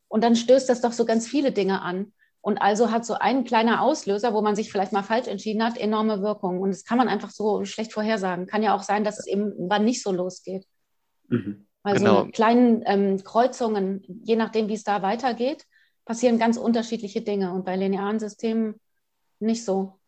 und 0.08 0.22
dann 0.22 0.36
stößt 0.36 0.68
das 0.68 0.82
doch 0.82 0.92
so 0.92 1.06
ganz 1.06 1.26
viele 1.26 1.52
Dinge 1.52 1.80
an. 1.80 2.12
Und 2.42 2.58
also 2.58 2.92
hat 2.92 3.06
so 3.06 3.14
ein 3.14 3.44
kleiner 3.44 3.80
Auslöser, 3.80 4.34
wo 4.34 4.42
man 4.42 4.54
sich 4.54 4.70
vielleicht 4.70 4.92
mal 4.92 5.02
falsch 5.02 5.26
entschieden 5.26 5.64
hat, 5.64 5.78
enorme 5.78 6.20
Wirkungen. 6.20 6.60
Und 6.60 6.68
das 6.68 6.84
kann 6.84 6.98
man 6.98 7.08
einfach 7.08 7.30
so 7.30 7.64
schlecht 7.64 7.94
vorhersagen. 7.94 8.46
Kann 8.46 8.62
ja 8.62 8.76
auch 8.76 8.82
sein, 8.82 9.02
dass 9.02 9.18
es 9.18 9.26
eben 9.26 9.52
wann 9.70 9.84
nicht 9.84 10.02
so 10.02 10.12
losgeht. 10.12 10.64
Mhm. 11.28 11.66
Weil 11.82 11.96
genau. 11.96 12.24
so 12.24 12.30
kleinen 12.30 12.82
ähm, 12.84 13.24
Kreuzungen, 13.24 14.04
je 14.22 14.36
nachdem, 14.36 14.68
wie 14.68 14.74
es 14.74 14.84
da 14.84 15.00
weitergeht, 15.00 15.64
passieren 16.04 16.38
ganz 16.38 16.56
unterschiedliche 16.58 17.22
Dinge. 17.22 17.52
Und 17.52 17.64
bei 17.64 17.74
linearen 17.74 18.20
Systemen 18.20 18.78
nicht 19.40 19.64
so. 19.64 19.98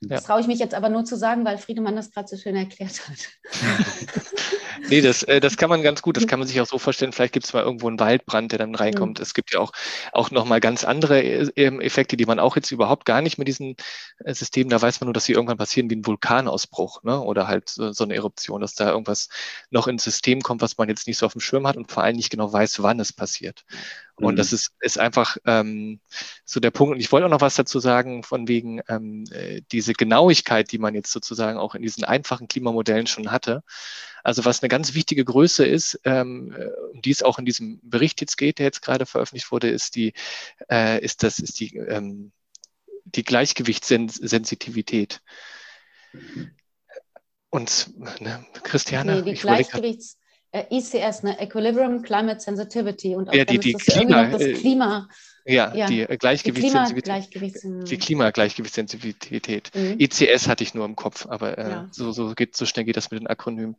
Das 0.00 0.24
traue 0.24 0.40
ich 0.40 0.46
mich 0.46 0.60
jetzt 0.60 0.74
aber 0.74 0.88
nur 0.90 1.04
zu 1.04 1.16
sagen, 1.16 1.44
weil 1.44 1.58
Friedemann 1.58 1.96
das 1.96 2.12
gerade 2.12 2.28
so 2.28 2.36
schön 2.36 2.54
erklärt 2.54 3.00
hat. 3.08 3.18
nee, 4.88 5.00
das, 5.00 5.24
äh, 5.24 5.40
das 5.40 5.56
kann 5.56 5.68
man 5.68 5.82
ganz 5.82 6.02
gut, 6.02 6.16
das 6.16 6.28
kann 6.28 6.38
man 6.38 6.46
sich 6.46 6.60
auch 6.60 6.66
so 6.66 6.78
vorstellen. 6.78 7.12
Vielleicht 7.12 7.32
gibt 7.32 7.46
es 7.46 7.52
mal 7.52 7.64
irgendwo 7.64 7.88
einen 7.88 7.98
Waldbrand, 7.98 8.52
der 8.52 8.60
dann 8.60 8.76
reinkommt. 8.76 9.18
Mhm. 9.18 9.22
Es 9.22 9.34
gibt 9.34 9.52
ja 9.52 9.58
auch, 9.58 9.72
auch 10.12 10.30
nochmal 10.30 10.60
ganz 10.60 10.84
andere 10.84 11.20
äh, 11.20 11.50
ähm, 11.56 11.80
Effekte, 11.80 12.16
die 12.16 12.26
man 12.26 12.38
auch 12.38 12.54
jetzt 12.54 12.70
überhaupt 12.70 13.06
gar 13.06 13.22
nicht 13.22 13.38
mit 13.38 13.48
diesen 13.48 13.74
äh, 14.24 14.34
Systemen, 14.34 14.70
da 14.70 14.80
weiß 14.80 15.00
man 15.00 15.06
nur, 15.06 15.14
dass 15.14 15.24
sie 15.24 15.32
irgendwann 15.32 15.58
passieren 15.58 15.90
wie 15.90 15.96
ein 15.96 16.06
Vulkanausbruch 16.06 17.02
ne? 17.02 17.20
oder 17.20 17.48
halt 17.48 17.68
so 17.68 18.04
eine 18.04 18.14
Eruption, 18.14 18.60
dass 18.60 18.74
da 18.74 18.90
irgendwas 18.90 19.28
noch 19.70 19.88
ins 19.88 20.04
System 20.04 20.42
kommt, 20.42 20.62
was 20.62 20.78
man 20.78 20.88
jetzt 20.88 21.08
nicht 21.08 21.18
so 21.18 21.26
auf 21.26 21.32
dem 21.32 21.40
Schirm 21.40 21.66
hat 21.66 21.76
und 21.76 21.90
vor 21.90 22.04
allem 22.04 22.16
nicht 22.16 22.30
genau 22.30 22.52
weiß, 22.52 22.82
wann 22.82 23.00
es 23.00 23.12
passiert. 23.12 23.64
Und 24.20 24.34
mhm. 24.34 24.36
das 24.36 24.52
ist, 24.52 24.72
ist 24.80 24.98
einfach 24.98 25.36
ähm, 25.46 26.00
so 26.44 26.60
der 26.60 26.72
Punkt. 26.72 26.94
Und 26.94 27.00
ich 27.00 27.12
wollte 27.12 27.26
auch 27.26 27.30
noch 27.30 27.40
was 27.40 27.54
dazu 27.54 27.78
sagen, 27.78 28.24
von 28.24 28.48
wegen 28.48 28.80
ähm, 28.88 29.24
äh, 29.30 29.62
diese 29.70 29.92
Genauigkeit, 29.92 30.72
die 30.72 30.78
man 30.78 30.94
jetzt 30.94 31.12
sozusagen 31.12 31.58
auch 31.58 31.74
in 31.74 31.82
diesen 31.82 32.04
einfachen 32.04 32.48
Klimamodellen 32.48 33.06
schon 33.06 33.30
hatte. 33.30 33.62
Also 34.24 34.44
was 34.44 34.62
eine 34.62 34.68
ganz 34.68 34.94
wichtige 34.94 35.24
Größe 35.24 35.64
ist, 35.64 36.00
ähm, 36.04 36.52
äh, 36.52 36.66
um 36.92 37.00
die 37.00 37.12
es 37.12 37.22
auch 37.22 37.38
in 37.38 37.44
diesem 37.44 37.78
Bericht 37.82 38.20
jetzt 38.20 38.36
geht, 38.36 38.58
der 38.58 38.66
jetzt 38.66 38.82
gerade 38.82 39.06
veröffentlicht 39.06 39.52
wurde, 39.52 39.70
ist 39.70 39.94
die, 39.94 40.14
äh, 40.70 41.02
ist 41.02 41.22
das, 41.22 41.38
ist 41.38 41.60
die, 41.60 41.76
ähm, 41.76 42.32
die 43.04 43.22
Gleichgewichtssensitivität. 43.22 45.22
Und 47.50 47.90
ne, 48.20 48.44
Christiane, 48.64 49.22
nee, 49.22 49.32
die 49.32 49.40
Gleichgewichts 49.40 50.17
äh, 50.50 50.64
ECS, 50.70 51.22
ne? 51.22 51.38
Equilibrium 51.40 52.02
Climate 52.02 52.40
Sensitivity. 52.40 53.14
Und 53.14 53.32
ja, 53.34 53.44
die, 53.44 53.58
die 53.58 53.74
Klima, 53.74 54.24
das 54.26 54.42
äh, 54.42 54.52
Klima. 54.54 55.08
Ja, 55.44 55.74
ja, 55.74 55.86
die 55.86 56.04
Gleichgewichtssensitivität. 56.04 57.90
Die 57.90 57.96
Klimagleichgewichtssensitivität. 57.96 59.70
Mhm. 59.74 59.96
ECS 59.98 60.46
hatte 60.46 60.62
ich 60.62 60.74
nur 60.74 60.84
im 60.84 60.94
Kopf, 60.94 61.26
aber 61.26 61.56
äh, 61.56 61.70
ja. 61.70 61.88
so, 61.90 62.12
so, 62.12 62.34
geht, 62.34 62.54
so 62.54 62.66
schnell 62.66 62.84
geht 62.84 62.98
das 62.98 63.10
mit 63.10 63.20
den 63.20 63.26
Akronymen. 63.26 63.76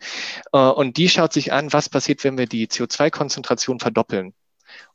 Äh, 0.52 0.58
und 0.58 0.98
die 0.98 1.10
schaut 1.10 1.32
sich 1.32 1.54
an, 1.54 1.72
was 1.72 1.88
passiert, 1.90 2.24
wenn 2.24 2.40
wir 2.40 2.48
die 2.48 2.68
CO2-Konzentration 2.68 3.80
verdoppeln. 3.80 4.34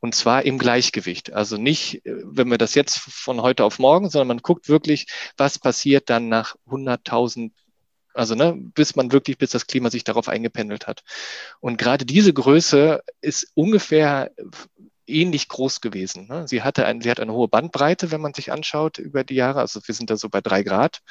Und 0.00 0.16
zwar 0.16 0.44
im 0.44 0.58
Gleichgewicht. 0.58 1.32
Also 1.32 1.58
nicht, 1.58 2.04
äh, 2.06 2.16
wenn 2.24 2.50
wir 2.50 2.58
das 2.58 2.74
jetzt 2.74 2.98
von 2.98 3.40
heute 3.40 3.64
auf 3.64 3.78
morgen, 3.78 4.10
sondern 4.10 4.28
man 4.28 4.38
guckt 4.38 4.68
wirklich, 4.68 5.06
was 5.37 5.60
passiert 5.60 6.10
dann 6.10 6.28
nach 6.28 6.56
100.000 6.68 7.52
also 8.14 8.35
ne, 8.35 8.55
bis 8.57 8.96
man 8.96 9.12
wirklich, 9.12 9.38
bis 9.38 9.50
das 9.50 9.66
Klima 9.66 9.90
sich 9.90 10.05
darauf 10.05 10.29
eingependelt 10.29 10.87
hat. 10.87 11.03
Und 11.61 11.77
gerade 11.77 12.05
diese 12.05 12.33
Größe 12.33 13.03
ist 13.20 13.50
ungefähr 13.55 14.31
ähnlich 15.07 15.48
groß 15.48 15.81
gewesen. 15.81 16.27
Ne? 16.29 16.48
Sie, 16.48 16.62
hatte 16.62 16.87
ein, 16.87 17.00
sie 17.00 17.11
hat 17.11 17.20
eine 17.20 17.33
hohe 17.33 17.48
Bandbreite, 17.48 18.11
wenn 18.11 18.20
man 18.20 18.35
sich 18.35 18.53
anschaut 18.53 18.98
über 18.98 19.24
die 19.24 19.35
Jahre. 19.35 19.61
Also 19.61 19.81
wir 19.85 19.94
sind 19.94 20.11
da 20.11 20.16
so 20.16 20.29
bei 20.29 20.40
drei 20.40 20.62
Grad. 20.62 21.03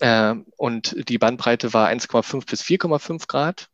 Äh, 0.00 0.34
und 0.56 0.96
die 1.08 1.18
Bandbreite 1.18 1.72
war 1.74 1.88
1,5 1.88 2.48
bis 2.48 2.62
4,5 2.62 3.26
Grad 3.28 3.68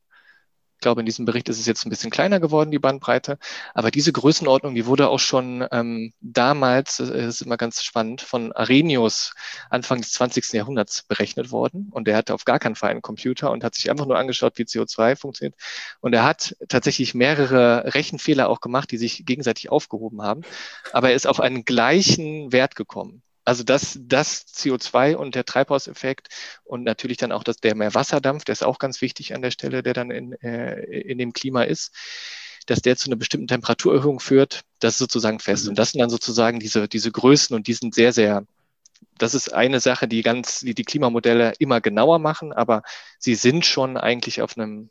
glaube, 0.83 1.01
in 1.01 1.07
diesem 1.07 1.25
Bericht 1.25 1.49
ist 1.49 1.59
es 1.59 1.67
jetzt 1.67 1.87
ein 1.87 1.91
bisschen 1.91 2.11
kleiner 2.11 2.41
geworden, 2.41 2.71
die 2.71 2.79
Bandbreite. 2.79 3.39
Aber 3.75 3.91
diese 3.91 4.13
Größenordnung, 4.13 4.75
die 4.75 4.87
wurde 4.87 5.09
auch 5.09 5.19
schon 5.19 5.67
ähm, 5.73 6.13
damals, 6.21 6.99
das 6.99 7.09
ist 7.09 7.43
immer 7.43 7.57
ganz 7.57 7.83
spannend, 7.83 8.21
von 8.21 8.53
Arrhenius 8.53 9.33
Anfang 9.71 10.01
des 10.01 10.13
20. 10.13 10.53
Jahrhunderts 10.53 11.05
berechnet 11.05 11.51
worden. 11.51 11.89
Und 11.91 12.09
er 12.09 12.17
hatte 12.17 12.35
auf 12.35 12.45
gar 12.45 12.59
keinen 12.59 12.77
Fall 12.77 12.91
einen 12.91 13.03
Computer 13.03 13.51
und 13.51 13.65
hat 13.65 13.75
sich 13.75 13.91
einfach 13.91 14.07
nur 14.07 14.19
angeschaut, 14.19 14.59
wie 14.59 14.65
CO2 14.65 15.17
funktioniert. 15.17 15.55
Und 16.01 16.13
er 16.13 16.25
hat 16.25 16.57
tatsächlich 16.69 17.15
mehrere 17.15 17.95
Rechenfehler 17.95 18.49
auch 18.49 18.61
gemacht, 18.61 18.91
die 18.91 18.99
sich 18.99 19.25
gegenseitig 19.25 19.71
aufgehoben 19.71 20.23
haben. 20.23 20.43
Aber 20.93 21.11
er 21.11 21.15
ist 21.17 21.27
auf 21.27 21.41
einen 21.41 21.65
gleichen 21.65 22.53
Wert 22.53 22.77
gekommen. 22.77 23.23
Also 23.45 23.65
das, 23.65 23.99
das 24.01 24.47
CO2 24.47 25.17
und 25.17 25.35
der 25.35 25.45
Treibhauseffekt 25.45 26.29
und 26.65 26.85
natürlich 26.85 27.17
dann 27.17 27.33
auch 27.33 27.43
das, 27.43 27.57
der 27.57 27.75
mehr 27.75 27.95
Wasserdampf, 27.95 28.45
der 28.45 28.53
ist 28.53 28.63
auch 28.63 28.79
ganz 28.79 29.01
wichtig 29.01 29.35
an 29.35 29.43
der 29.43 29.51
Stelle, 29.51 29.83
der 29.83 29.95
dann 29.95 30.11
in, 30.11 30.33
äh, 30.43 30.81
in 30.81 31.19
dem 31.19 31.33
Klima 31.33 31.65
ist, 31.65 31.93
dass 32.67 32.81
der 32.83 32.97
zu 32.97 33.09
einer 33.09 33.17
bestimmten 33.17 33.49
Temperaturerhöhung 33.49 34.21
führt, 34.21 34.63
das 34.79 34.95
ist 34.95 34.99
sozusagen 34.99 35.41
fest. 35.41 35.69
Und 35.69 35.79
das 35.79 35.91
sind 35.91 36.01
dann 36.01 36.11
sozusagen 36.11 36.61
diese, 36.61 36.89
diese 36.89 37.11
Größen 37.11 37.57
und 37.57 37.67
die 37.67 37.75
sind 37.75 37.95
sehr, 37.95 38.13
sehr, 38.13 38.47
das 39.19 39.35
ist 39.35 39.53
eine 39.53 39.81
Sache, 39.81 40.07
die 40.07 40.23
ganz, 40.23 40.61
die 40.61 40.75
die 40.75 40.85
Klimamodelle 40.85 41.55
immer 41.59 41.81
genauer 41.81 42.21
machen, 42.21 42.53
aber 42.53 42.83
sie 43.19 43.35
sind 43.35 43.67
schon 43.67 43.97
eigentlich 43.97 44.43
auf 44.43 44.57
einem, 44.57 44.91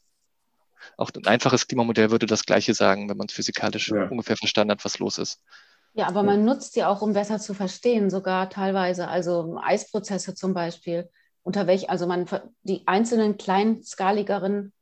auch 0.97 1.11
ein 1.15 1.25
einfaches 1.25 1.67
Klimamodell 1.67 2.11
würde 2.11 2.25
das 2.25 2.45
Gleiche 2.45 2.73
sagen, 2.73 3.09
wenn 3.09 3.17
man 3.17 3.27
es 3.27 3.33
physikalisch 3.33 3.89
ja. 3.89 4.07
ungefähr 4.09 4.35
verstanden 4.35 4.71
hat, 4.71 4.83
was 4.83 4.99
los 4.99 5.17
ist. 5.17 5.39
Ja, 5.93 6.07
aber 6.07 6.23
man 6.23 6.45
nutzt 6.45 6.73
sie 6.73 6.83
auch, 6.83 7.01
um 7.01 7.13
besser 7.13 7.39
zu 7.39 7.53
verstehen, 7.53 8.09
sogar 8.09 8.49
teilweise. 8.49 9.07
Also 9.07 9.59
Eisprozesse 9.61 10.33
zum 10.35 10.53
Beispiel. 10.53 11.09
Unter 11.43 11.67
welch, 11.67 11.89
also 11.89 12.07
man 12.07 12.27
die 12.63 12.83
einzelnen 12.85 13.37
kleinskaligeren, 13.37 14.73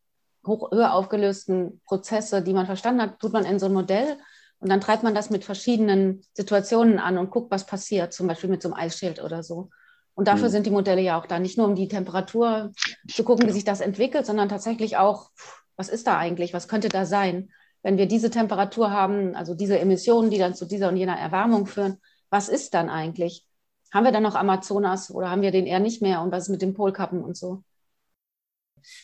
hoch, 0.45 0.71
höher 0.71 0.93
aufgelösten 0.93 1.81
Prozesse, 1.85 2.41
die 2.41 2.53
man 2.53 2.65
verstanden 2.65 3.01
hat, 3.01 3.19
tut 3.19 3.33
man 3.33 3.45
in 3.45 3.59
so 3.59 3.67
ein 3.67 3.73
Modell 3.73 4.17
und 4.59 4.69
dann 4.69 4.81
treibt 4.81 5.03
man 5.03 5.15
das 5.15 5.29
mit 5.29 5.45
verschiedenen 5.45 6.21
Situationen 6.33 6.99
an 6.99 7.17
und 7.17 7.31
guckt, 7.31 7.49
was 7.49 7.65
passiert, 7.65 8.13
zum 8.13 8.27
Beispiel 8.27 8.49
mit 8.49 8.61
so 8.61 8.69
einem 8.69 8.79
Eisschild 8.79 9.23
oder 9.23 9.41
so. 9.41 9.69
Und 10.15 10.27
dafür 10.27 10.49
mhm. 10.49 10.51
sind 10.51 10.65
die 10.65 10.71
Modelle 10.71 11.01
ja 11.01 11.17
auch 11.17 11.25
da, 11.25 11.39
nicht 11.39 11.57
nur 11.57 11.65
um 11.65 11.75
die 11.75 11.87
Temperatur 11.87 12.73
zu 13.09 13.23
gucken, 13.23 13.47
wie 13.47 13.53
sich 13.53 13.63
das 13.63 13.79
entwickelt, 13.79 14.25
sondern 14.25 14.49
tatsächlich 14.49 14.97
auch, 14.97 15.31
was 15.77 15.87
ist 15.87 16.07
da 16.07 16.17
eigentlich, 16.17 16.53
was 16.53 16.67
könnte 16.67 16.89
da 16.89 17.05
sein? 17.05 17.51
Wenn 17.81 17.97
wir 17.97 18.07
diese 18.07 18.29
Temperatur 18.29 18.91
haben, 18.91 19.35
also 19.35 19.55
diese 19.55 19.79
Emissionen, 19.79 20.29
die 20.29 20.37
dann 20.37 20.55
zu 20.55 20.65
dieser 20.65 20.89
und 20.89 20.97
jener 20.97 21.17
Erwärmung 21.17 21.65
führen, 21.65 21.97
was 22.29 22.49
ist 22.49 22.73
dann 22.73 22.89
eigentlich? 22.89 23.45
Haben 23.93 24.05
wir 24.05 24.11
dann 24.11 24.23
noch 24.23 24.35
Amazonas 24.35 25.11
oder 25.11 25.29
haben 25.29 25.41
wir 25.41 25.51
den 25.51 25.65
eher 25.65 25.79
nicht 25.79 26.01
mehr? 26.01 26.21
Und 26.21 26.31
was 26.31 26.43
ist 26.43 26.49
mit 26.49 26.61
den 26.61 26.73
Polkappen 26.73 27.23
und 27.23 27.35
so? 27.35 27.63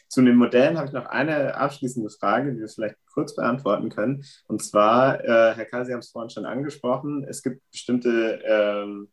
Zu 0.07 0.21
den 0.21 0.35
Modellen 0.35 0.77
habe 0.77 0.87
ich 0.87 0.93
noch 0.93 1.07
eine 1.07 1.55
abschließende 1.55 2.09
Frage, 2.09 2.53
die 2.53 2.59
wir 2.59 2.69
vielleicht 2.69 2.95
kurz 3.11 3.35
beantworten 3.35 3.89
können. 3.89 4.23
Und 4.47 4.63
zwar, 4.63 5.23
äh, 5.23 5.55
Herr 5.55 5.65
Karl, 5.65 5.85
Sie 5.85 5.93
haben 5.93 5.99
es 5.99 6.11
vorhin 6.11 6.29
schon 6.29 6.45
angesprochen, 6.45 7.25
es 7.27 7.43
gibt 7.43 7.61
bestimmte, 7.71 8.41
ähm, 8.45 9.09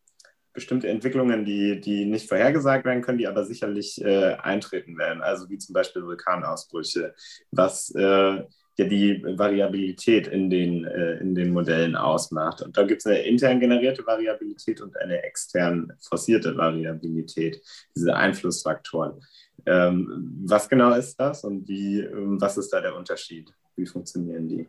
bestimmte 0.52 0.88
Entwicklungen, 0.88 1.44
die, 1.44 1.80
die 1.80 2.04
nicht 2.04 2.28
vorhergesagt 2.28 2.84
werden 2.84 3.02
können, 3.02 3.18
die 3.18 3.26
aber 3.26 3.44
sicherlich 3.44 4.02
äh, 4.04 4.34
eintreten 4.34 4.98
werden. 4.98 5.22
Also 5.22 5.48
wie 5.48 5.58
zum 5.58 5.72
Beispiel 5.72 6.04
Vulkanausbrüche, 6.04 7.14
was 7.50 7.90
äh, 7.94 8.44
ja 8.78 8.86
die 8.86 9.22
Variabilität 9.22 10.26
in 10.26 10.48
den, 10.48 10.84
äh, 10.84 11.18
in 11.18 11.34
den 11.34 11.52
Modellen 11.52 11.94
ausmacht. 11.94 12.62
Und 12.62 12.76
da 12.76 12.84
gibt 12.84 13.00
es 13.00 13.06
eine 13.06 13.22
intern 13.22 13.60
generierte 13.60 14.06
Variabilität 14.06 14.80
und 14.80 14.96
eine 14.96 15.22
extern 15.22 15.92
forcierte 16.00 16.56
Variabilität, 16.56 17.60
diese 17.94 18.16
Einflussfaktoren. 18.16 19.20
Ähm, 19.66 20.42
was 20.46 20.68
genau 20.68 20.92
ist 20.94 21.20
das 21.20 21.44
und 21.44 21.68
wie, 21.68 22.00
ähm, 22.00 22.40
was 22.40 22.56
ist 22.56 22.72
da 22.72 22.80
der 22.80 22.96
Unterschied? 22.96 23.52
Wie 23.76 23.86
funktionieren 23.86 24.48
die? 24.48 24.68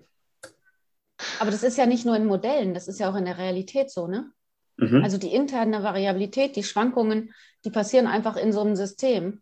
Aber 1.39 1.51
das 1.51 1.63
ist 1.63 1.77
ja 1.77 1.85
nicht 1.85 2.05
nur 2.05 2.15
in 2.15 2.25
Modellen, 2.25 2.73
das 2.73 2.87
ist 2.87 2.99
ja 2.99 3.09
auch 3.09 3.15
in 3.15 3.25
der 3.25 3.37
Realität 3.37 3.89
so, 3.89 4.07
ne? 4.07 4.31
Mhm. 4.77 5.03
Also 5.03 5.17
die 5.17 5.33
interne 5.33 5.83
Variabilität, 5.83 6.55
die 6.55 6.63
Schwankungen, 6.63 7.33
die 7.63 7.69
passieren 7.69 8.07
einfach 8.07 8.35
in 8.37 8.51
so 8.51 8.61
einem 8.61 8.75
System. 8.75 9.41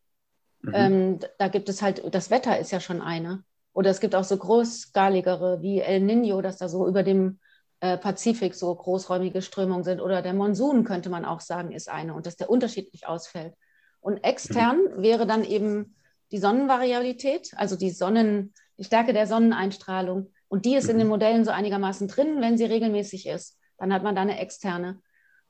Mhm. 0.62 0.71
Ähm, 0.74 1.19
da 1.39 1.47
gibt 1.47 1.69
es 1.69 1.82
halt, 1.82 2.04
das 2.13 2.30
Wetter 2.30 2.60
ist 2.60 2.71
ja 2.71 2.80
schon 2.80 3.02
eine. 3.02 3.43
Oder 3.74 3.90
es 3.90 4.00
gibt 4.00 4.16
auch 4.16 4.24
so 4.24 4.38
großskaligere 4.38 5.62
wie 5.62 5.80
El 5.80 6.02
Nino, 6.02 6.42
dass 6.42 6.58
da 6.58 6.68
so 6.68 6.88
über 6.88 7.04
dem 7.04 7.40
äh, 7.80 7.98
Pazifik 7.98 8.54
so 8.54 8.74
großräumige 8.76 9.42
Strömungen 9.42 9.84
sind. 9.84 10.02
Oder 10.02 10.22
der 10.22 10.34
Monsun, 10.34 10.84
könnte 10.84 11.10
man 11.10 11.26
auch 11.26 11.40
sagen, 11.40 11.72
ist 11.72 11.90
eine 11.90 12.14
und 12.14 12.26
dass 12.26 12.36
der 12.36 12.50
unterschiedlich 12.50 13.08
ausfällt. 13.08 13.56
Und 14.02 14.24
extern 14.24 14.78
mhm. 14.78 15.02
wäre 15.02 15.26
dann 15.26 15.44
eben 15.44 15.96
die 16.32 16.38
Sonnenvariabilität, 16.38 17.52
also 17.56 17.76
die 17.76 17.92
Sonnen, 17.92 18.54
die 18.78 18.84
Stärke 18.84 19.14
der 19.14 19.28
Sonneneinstrahlung. 19.28 20.32
Und 20.48 20.66
die 20.66 20.76
ist 20.76 20.86
mhm. 20.86 20.92
in 20.92 20.98
den 20.98 21.08
mhm. 21.08 21.12
Modellen 21.12 21.46
so 21.46 21.52
einigermaßen 21.52 22.08
drin, 22.08 22.42
wenn 22.42 22.58
sie 22.58 22.66
regelmäßig 22.66 23.28
ist. 23.28 23.58
Dann 23.78 23.94
hat 23.94 24.04
man 24.04 24.16
da 24.16 24.22
eine 24.22 24.40
externe. 24.40 25.02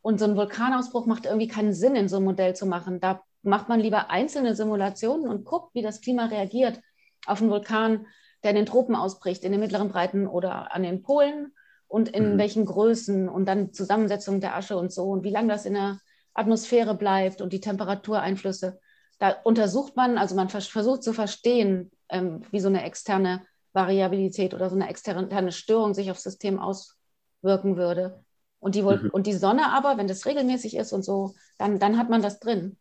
Und 0.02 0.20
so 0.20 0.26
ein 0.26 0.36
Vulkanausbruch 0.36 1.06
macht 1.06 1.26
irgendwie 1.26 1.48
keinen 1.48 1.74
Sinn, 1.74 1.96
in 1.96 2.08
so 2.08 2.18
einem 2.18 2.26
Modell 2.26 2.56
zu 2.56 2.66
machen. 2.66 3.00
Da 3.00 3.22
macht 3.44 3.68
man 3.68 3.80
lieber 3.80 4.10
einzelne 4.10 4.56
Simulationen 4.56 5.28
und 5.28 5.46
guckt, 5.46 5.74
wie 5.74 5.82
das 5.82 6.02
Klima 6.02 6.26
reagiert 6.26 6.80
auf 7.26 7.42
einen 7.42 7.50
Vulkan, 7.50 8.06
der 8.44 8.52
in 8.52 8.58
den 8.58 8.66
Tropen 8.66 8.96
ausbricht, 8.96 9.44
in 9.44 9.52
den 9.52 9.62
mittleren 9.62 9.90
Breiten 9.90 10.28
oder 10.28 10.74
an 10.74 10.84
den 10.84 11.04
Polen 11.04 11.54
und 11.88 12.10
in 12.10 12.34
mhm. 12.34 12.38
welchen 12.38 12.66
Größen 12.66 13.30
und 13.30 13.46
dann 13.46 13.74
Zusammensetzung 13.74 14.40
der 14.42 14.56
Asche 14.56 14.78
und 14.78 14.92
so 14.92 15.10
und 15.10 15.24
wie 15.24 15.30
lange 15.30 15.50
das 15.50 15.66
in 15.66 15.74
der 15.74 16.00
Atmosphäre 16.34 16.96
bleibt 16.96 17.42
und 17.42 17.54
die 17.54 17.60
Temperatureinflüsse. 17.60 18.80
Da 19.20 19.36
untersucht 19.44 19.96
man, 19.96 20.18
also 20.18 20.36
man 20.36 20.50
versucht 20.50 21.04
zu 21.04 21.14
verstehen, 21.14 21.92
ähm, 22.10 22.42
wie 22.52 22.60
so 22.60 22.70
eine 22.70 22.84
externe 22.84 23.46
Variabilität 23.74 24.54
oder 24.54 24.70
so 24.70 24.76
eine 24.76 24.90
externe 24.90 25.52
Störung 25.52 25.94
sich 25.94 26.10
aufs 26.10 26.24
System 26.24 26.60
auswirken 26.60 27.78
würde. 27.78 28.24
Und 28.60 28.76
die, 28.76 28.84
mhm. 28.84 29.10
und 29.12 29.28
die 29.28 29.34
Sonne 29.34 29.72
aber, 29.72 29.98
wenn 29.98 30.08
das 30.08 30.26
regelmäßig 30.26 30.76
ist 30.78 30.94
und 30.94 31.04
so, 31.04 31.36
dann, 31.58 31.80
dann 31.80 31.98
hat 31.98 32.10
man 32.10 32.22
das 32.22 32.40
drin. 32.40 32.78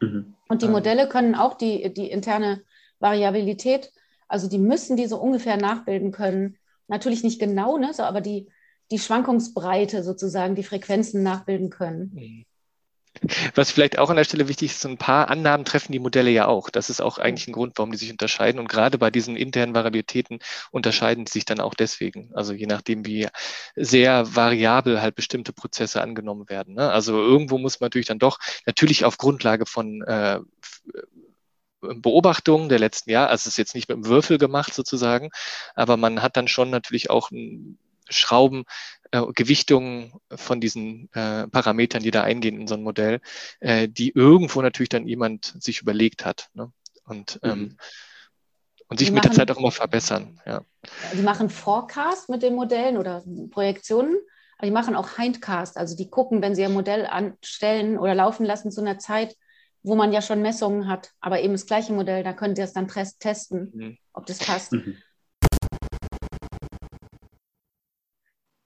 Mhm. 0.00 0.34
Und 0.48 0.62
die 0.62 0.68
Modelle 0.68 1.08
können 1.08 1.34
auch 1.34 1.54
die, 1.54 1.92
die 1.92 2.10
interne 2.10 2.62
Variabilität. 3.00 3.92
Also 4.28 4.48
die 4.48 4.58
müssen 4.58 4.96
die 4.96 5.06
so 5.06 5.18
ungefähr 5.18 5.56
nachbilden 5.56 6.12
können. 6.12 6.56
Natürlich 6.86 7.22
nicht 7.22 7.38
genau, 7.38 7.78
ne, 7.78 7.92
so, 7.92 8.02
aber 8.02 8.20
die, 8.20 8.48
die 8.90 8.98
Schwankungsbreite 8.98 10.02
sozusagen, 10.02 10.54
die 10.54 10.62
Frequenzen 10.62 11.22
nachbilden 11.22 11.70
können. 11.70 12.10
Mhm. 12.14 12.44
Was 13.54 13.70
vielleicht 13.70 13.98
auch 13.98 14.10
an 14.10 14.16
der 14.16 14.24
Stelle 14.24 14.48
wichtig 14.48 14.70
ist, 14.70 14.80
so 14.80 14.88
ein 14.88 14.98
paar 14.98 15.28
Annahmen 15.28 15.64
treffen 15.64 15.92
die 15.92 15.98
Modelle 15.98 16.30
ja 16.30 16.46
auch. 16.46 16.70
Das 16.70 16.90
ist 16.90 17.00
auch 17.00 17.18
eigentlich 17.18 17.48
ein 17.48 17.52
Grund, 17.52 17.74
warum 17.76 17.90
die 17.90 17.98
sich 17.98 18.10
unterscheiden. 18.10 18.60
Und 18.60 18.68
gerade 18.68 18.98
bei 18.98 19.10
diesen 19.10 19.36
internen 19.36 19.74
Variabilitäten 19.74 20.38
unterscheiden 20.70 21.24
die 21.24 21.32
sich 21.32 21.44
dann 21.44 21.60
auch 21.60 21.74
deswegen. 21.74 22.30
Also 22.34 22.52
je 22.52 22.66
nachdem, 22.66 23.06
wie 23.06 23.28
sehr 23.74 24.36
variabel 24.36 25.02
halt 25.02 25.14
bestimmte 25.14 25.52
Prozesse 25.52 26.00
angenommen 26.00 26.48
werden. 26.48 26.74
Ne? 26.74 26.90
Also 26.90 27.16
irgendwo 27.20 27.58
muss 27.58 27.80
man 27.80 27.86
natürlich 27.86 28.06
dann 28.06 28.18
doch 28.18 28.38
natürlich 28.66 29.04
auf 29.04 29.18
Grundlage 29.18 29.66
von 29.66 30.02
äh, 30.02 30.40
Beobachtungen 31.80 32.68
der 32.68 32.78
letzten 32.78 33.10
Jahre, 33.10 33.30
also 33.30 33.42
es 33.42 33.46
ist 33.46 33.58
jetzt 33.58 33.74
nicht 33.74 33.88
mit 33.88 33.96
dem 33.96 34.06
Würfel 34.06 34.38
gemacht 34.38 34.74
sozusagen, 34.74 35.30
aber 35.74 35.96
man 35.96 36.22
hat 36.22 36.36
dann 36.36 36.48
schon 36.48 36.70
natürlich 36.70 37.10
auch 37.10 37.30
Schrauben, 38.10 38.64
äh, 39.10 39.22
Gewichtungen 39.34 40.12
von 40.34 40.60
diesen 40.60 41.10
äh, 41.12 41.46
Parametern, 41.48 42.02
die 42.02 42.10
da 42.10 42.22
eingehen 42.22 42.60
in 42.60 42.66
so 42.66 42.74
ein 42.74 42.82
Modell, 42.82 43.20
äh, 43.60 43.88
die 43.88 44.10
irgendwo 44.10 44.62
natürlich 44.62 44.88
dann 44.88 45.06
jemand 45.06 45.54
sich 45.60 45.80
überlegt 45.82 46.24
hat. 46.24 46.48
Ne? 46.54 46.72
Und, 47.04 47.38
ähm, 47.42 47.58
mhm. 47.58 47.76
und 48.88 48.98
sich 48.98 49.08
die 49.08 49.14
mit 49.14 49.24
machen, 49.24 49.36
der 49.36 49.46
Zeit 49.46 49.50
auch 49.50 49.60
immer 49.60 49.70
verbessern. 49.70 50.40
Ja. 50.46 50.62
Die 51.14 51.22
machen 51.22 51.50
Forecast 51.50 52.28
mit 52.28 52.42
den 52.42 52.54
Modellen 52.54 52.96
oder 52.96 53.22
Projektionen, 53.50 54.16
aber 54.58 54.66
die 54.66 54.72
machen 54.72 54.96
auch 54.96 55.16
Hindcast, 55.16 55.76
also 55.76 55.96
die 55.96 56.10
gucken, 56.10 56.42
wenn 56.42 56.54
sie 56.54 56.64
ein 56.64 56.72
Modell 56.72 57.06
anstellen 57.06 57.98
oder 57.98 58.14
laufen 58.14 58.44
lassen 58.44 58.70
zu 58.70 58.80
einer 58.80 58.98
Zeit, 58.98 59.36
wo 59.88 59.96
man 59.96 60.12
ja 60.12 60.20
schon 60.20 60.42
Messungen 60.42 60.86
hat, 60.86 61.12
aber 61.20 61.40
eben 61.40 61.54
das 61.54 61.66
gleiche 61.66 61.92
Modell, 61.92 62.22
da 62.22 62.34
könnt 62.34 62.58
ihr 62.58 62.64
es 62.64 62.74
dann 62.74 62.88
testen, 62.88 63.72
mhm. 63.74 63.98
ob 64.12 64.26
das 64.26 64.38
passt. 64.38 64.72
Mhm. 64.72 64.96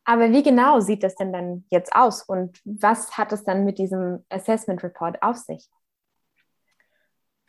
Aber 0.05 0.33
wie 0.33 0.43
genau 0.43 0.81
sieht 0.81 1.05
das 1.05 1.15
denn 1.15 1.33
dann 1.33 1.65
jetzt 1.71 1.95
aus 1.95 2.23
und 2.25 2.61
was 2.65 3.17
hat 3.17 3.33
es 3.33 3.45
dann 3.45 3.65
mit 3.65 3.79
diesem 3.79 4.25
Assessment 4.29 4.83
Report 4.83 5.23
auf 5.23 5.37
sich? 5.37 5.69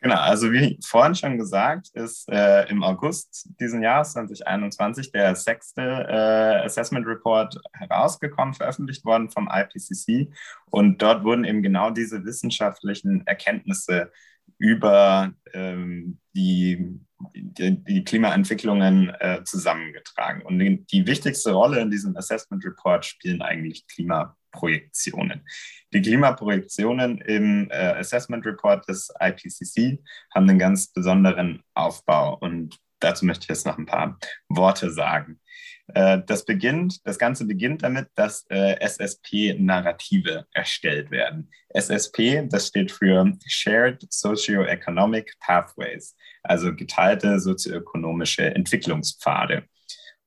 Genau, 0.04 0.16
also 0.16 0.52
wie 0.52 0.78
vorhin 0.84 1.14
schon 1.14 1.38
gesagt, 1.38 1.88
ist 1.94 2.28
äh, 2.28 2.68
im 2.68 2.82
August 2.82 3.48
diesen 3.58 3.82
Jahres 3.82 4.12
2021 4.12 5.10
der 5.12 5.34
sechste 5.34 5.80
äh, 5.80 6.66
Assessment 6.66 7.06
Report 7.06 7.58
herausgekommen, 7.72 8.52
veröffentlicht 8.52 9.06
worden 9.06 9.30
vom 9.30 9.48
IPCC. 9.50 10.30
Und 10.66 11.00
dort 11.00 11.24
wurden 11.24 11.44
eben 11.44 11.62
genau 11.62 11.88
diese 11.88 12.22
wissenschaftlichen 12.22 13.26
Erkenntnisse 13.26 14.12
über 14.58 15.32
ähm, 15.52 16.18
die, 16.34 17.00
die, 17.34 17.84
die, 17.84 18.04
Klimaentwicklungen 18.04 19.10
äh, 19.20 19.42
zusammengetragen. 19.44 20.42
Und 20.42 20.58
die, 20.58 20.84
die, 20.86 21.06
wichtigste 21.06 21.52
Rolle 21.52 21.80
in 21.80 21.90
diesem 21.90 22.16
Assessment 22.16 22.64
Report 22.64 23.04
spielen 23.04 23.42
eigentlich 23.42 23.86
Klimaprojektionen. 23.86 25.46
Die 25.92 26.02
Klimaprojektionen 26.02 27.18
im 27.18 27.70
äh, 27.70 27.94
Assessment 27.98 28.44
Report 28.44 28.88
des 28.88 29.12
IPCC 29.20 30.02
haben 30.34 30.48
einen 30.48 30.58
ganz 30.58 30.92
besonderen 30.92 31.62
Aufbau. 31.74 32.36
Und 32.38 32.78
dazu 33.00 33.24
möchte 33.26 33.44
ich 33.44 33.48
jetzt 33.48 33.66
noch 33.66 33.78
ein 33.78 33.86
paar 33.86 34.18
Worte 34.48 34.90
sagen. 34.90 35.40
Äh, 35.88 36.22
das 36.26 36.44
beginnt, 36.44 37.06
das 37.06 37.18
Ganze 37.18 37.44
beginnt 37.44 37.82
damit, 37.82 38.08
dass 38.14 38.46
äh, 38.48 38.76
SSP-Narrative 38.80 40.46
erstellt 40.52 41.10
werden. 41.10 41.50
SSP, 41.68 42.46
das 42.48 42.68
steht 42.68 42.90
für 42.90 43.32
Shared 43.46 44.06
Socioeconomic 44.10 45.34
Pathways, 45.40 46.16
also 46.42 46.74
geteilte 46.74 47.38
sozioökonomische 47.38 48.54
Entwicklungspfade. 48.54 49.64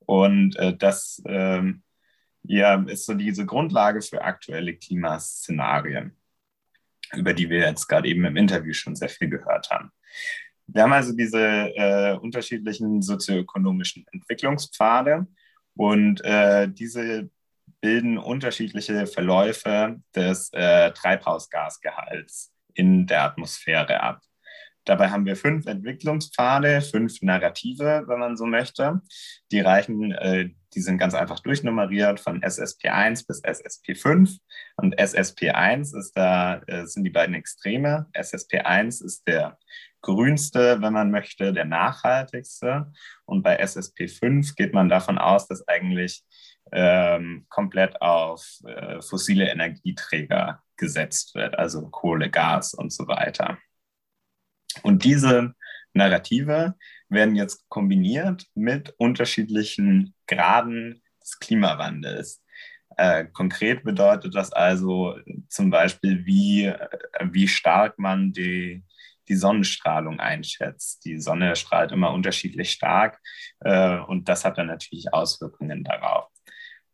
Und 0.06 0.56
äh, 0.56 0.76
das 0.76 1.22
ähm, 1.26 1.82
ja, 2.44 2.82
ist 2.84 3.06
so 3.06 3.14
diese 3.14 3.44
Grundlage 3.44 4.00
für 4.00 4.22
aktuelle 4.22 4.74
Klimaszenarien, 4.76 6.16
über 7.14 7.34
die 7.34 7.50
wir 7.50 7.60
jetzt 7.60 7.88
gerade 7.88 8.08
eben 8.08 8.24
im 8.24 8.36
Interview 8.36 8.72
schon 8.72 8.94
sehr 8.94 9.08
viel 9.08 9.28
gehört 9.28 9.70
haben. 9.70 9.90
Wir 10.68 10.82
haben 10.82 10.92
also 10.92 11.14
diese 11.14 11.40
äh, 11.40 12.16
unterschiedlichen 12.16 13.02
sozioökonomischen 13.02 14.06
Entwicklungspfade 14.12 15.26
und 15.78 16.24
äh, 16.24 16.68
diese 16.68 17.30
bilden 17.80 18.18
unterschiedliche 18.18 19.06
Verläufe 19.06 20.00
des 20.14 20.50
äh, 20.52 20.90
Treibhausgasgehalts 20.90 22.52
in 22.74 23.06
der 23.06 23.22
Atmosphäre 23.22 24.00
ab. 24.00 24.20
Dabei 24.84 25.10
haben 25.10 25.24
wir 25.24 25.36
fünf 25.36 25.66
Entwicklungspfade, 25.66 26.80
fünf 26.80 27.22
Narrative, 27.22 28.04
wenn 28.08 28.18
man 28.18 28.36
so 28.36 28.46
möchte. 28.46 29.00
Die 29.52 29.60
reichen, 29.60 30.10
äh, 30.12 30.50
die 30.74 30.80
sind 30.80 30.98
ganz 30.98 31.14
einfach 31.14 31.40
durchnummeriert 31.40 32.20
von 32.20 32.40
SSP1 32.40 33.26
bis 33.26 33.42
SSP5. 33.42 34.38
Und 34.76 34.98
SSP1 34.98 35.96
ist 35.96 36.12
da, 36.16 36.60
äh, 36.66 36.86
sind 36.86 37.04
die 37.04 37.10
beiden 37.10 37.34
Extreme. 37.34 38.06
SSP1 38.12 39.04
ist 39.04 39.26
der 39.26 39.58
grünste, 40.02 40.80
wenn 40.80 40.92
man 40.92 41.10
möchte, 41.10 41.52
der 41.52 41.64
nachhaltigste. 41.64 42.92
Und 43.24 43.42
bei 43.42 43.60
SSP5 43.62 44.54
geht 44.56 44.74
man 44.74 44.88
davon 44.88 45.18
aus, 45.18 45.48
dass 45.48 45.66
eigentlich 45.66 46.24
ähm, 46.72 47.46
komplett 47.48 48.00
auf 48.02 48.46
äh, 48.66 49.00
fossile 49.00 49.50
Energieträger 49.50 50.62
gesetzt 50.76 51.34
wird, 51.34 51.58
also 51.58 51.88
Kohle, 51.88 52.30
Gas 52.30 52.74
und 52.74 52.92
so 52.92 53.08
weiter. 53.08 53.58
Und 54.82 55.04
diese 55.04 55.54
Narrative 55.92 56.74
werden 57.08 57.36
jetzt 57.36 57.68
kombiniert 57.68 58.46
mit 58.54 58.94
unterschiedlichen 58.98 60.14
Graden 60.26 61.02
des 61.22 61.38
Klimawandels. 61.38 62.42
Äh, 62.96 63.26
konkret 63.26 63.84
bedeutet 63.84 64.34
das 64.34 64.52
also 64.52 65.16
zum 65.48 65.70
Beispiel, 65.70 66.26
wie, 66.26 66.64
äh, 66.64 66.88
wie 67.30 67.48
stark 67.48 67.98
man 67.98 68.32
die, 68.32 68.84
die 69.28 69.36
Sonnenstrahlung 69.36 70.20
einschätzt. 70.20 71.04
Die 71.04 71.20
Sonne 71.20 71.54
strahlt 71.54 71.92
immer 71.92 72.12
unterschiedlich 72.12 72.72
stark 72.72 73.20
äh, 73.60 73.98
und 73.98 74.28
das 74.28 74.44
hat 74.44 74.58
dann 74.58 74.66
natürlich 74.66 75.12
Auswirkungen 75.12 75.84
darauf. 75.84 76.26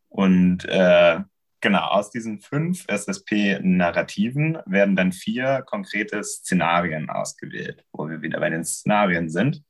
Und 0.08 0.64
äh, 0.66 1.20
genau, 1.64 1.86
aus 1.86 2.10
diesen 2.10 2.40
fünf 2.40 2.84
SSP-Narrativen 2.88 4.58
werden 4.66 4.96
dann 4.96 5.12
vier 5.12 5.62
konkrete 5.66 6.22
Szenarien 6.22 7.08
ausgewählt, 7.08 7.84
wo 7.90 8.06
wir 8.08 8.20
wieder 8.20 8.38
bei 8.38 8.50
den 8.50 8.64
Szenarien 8.64 9.30
sind. 9.30 9.64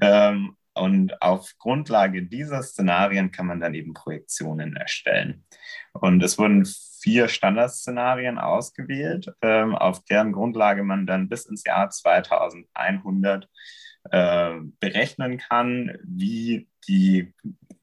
Ähm, 0.00 0.56
und 0.74 1.22
auf 1.22 1.52
Grundlage 1.58 2.24
dieser 2.24 2.62
Szenarien 2.62 3.30
kann 3.30 3.46
man 3.46 3.60
dann 3.60 3.74
eben 3.74 3.94
Projektionen 3.94 4.74
erstellen. 4.74 5.44
Und 5.92 6.22
es 6.22 6.38
wurden 6.38 6.66
vier 7.00 7.28
Standardszenarien 7.28 8.38
ausgewählt, 8.38 9.32
ähm, 9.40 9.76
auf 9.76 10.04
deren 10.04 10.32
Grundlage 10.32 10.82
man 10.82 11.06
dann 11.06 11.28
bis 11.28 11.46
ins 11.46 11.64
Jahr 11.64 11.88
2100 11.88 13.48
äh, 14.10 14.54
berechnen 14.80 15.38
kann, 15.38 15.96
wie, 16.02 16.68
die, 16.88 17.32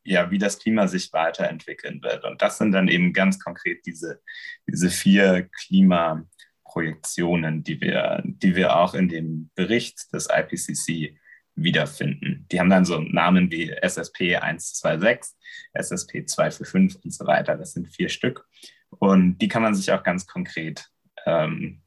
ja, 0.06 0.32
wie 0.32 0.38
das 0.38 0.60
Klima 0.60 0.88
sich 0.88 1.12
weiterentwickeln 1.12 2.02
wird. 2.04 2.24
Und 2.24 2.42
das 2.42 2.58
sind 2.58 2.72
dann 2.72 2.88
eben 2.88 3.12
ganz 3.12 3.40
konkret 3.40 3.86
diese, 3.86 4.22
diese 4.68 4.90
vier 4.90 5.50
Klimaprojektionen, 5.66 7.64
die 7.64 7.82
wir, 7.82 8.22
die 8.24 8.56
wir 8.56 8.78
auch 8.78 8.94
in 8.94 9.10
dem 9.10 9.50
Bericht 9.56 10.14
des 10.14 10.30
IPCC 10.32 11.18
wiederfinden. 11.56 12.46
Die 12.52 12.60
haben 12.60 12.70
dann 12.70 12.86
so 12.86 13.00
Namen 13.00 13.50
wie 13.50 13.72
SSP 13.72 14.38
126, 14.38 15.36
SSP 15.74 16.26
245 16.26 17.06
und 17.06 17.12
so 17.12 17.26
weiter. 17.26 17.56
Das 17.56 17.74
sind 17.74 17.88
vier 17.88 18.10
Stück. 18.10 18.48
Und 18.90 19.40
die 19.40 19.48
kann 19.48 19.64
man 19.64 19.74
sich 19.74 19.92
auch 19.92 20.04
ganz 20.04 20.28
konkret 20.28 20.88
ähm, 21.26 21.82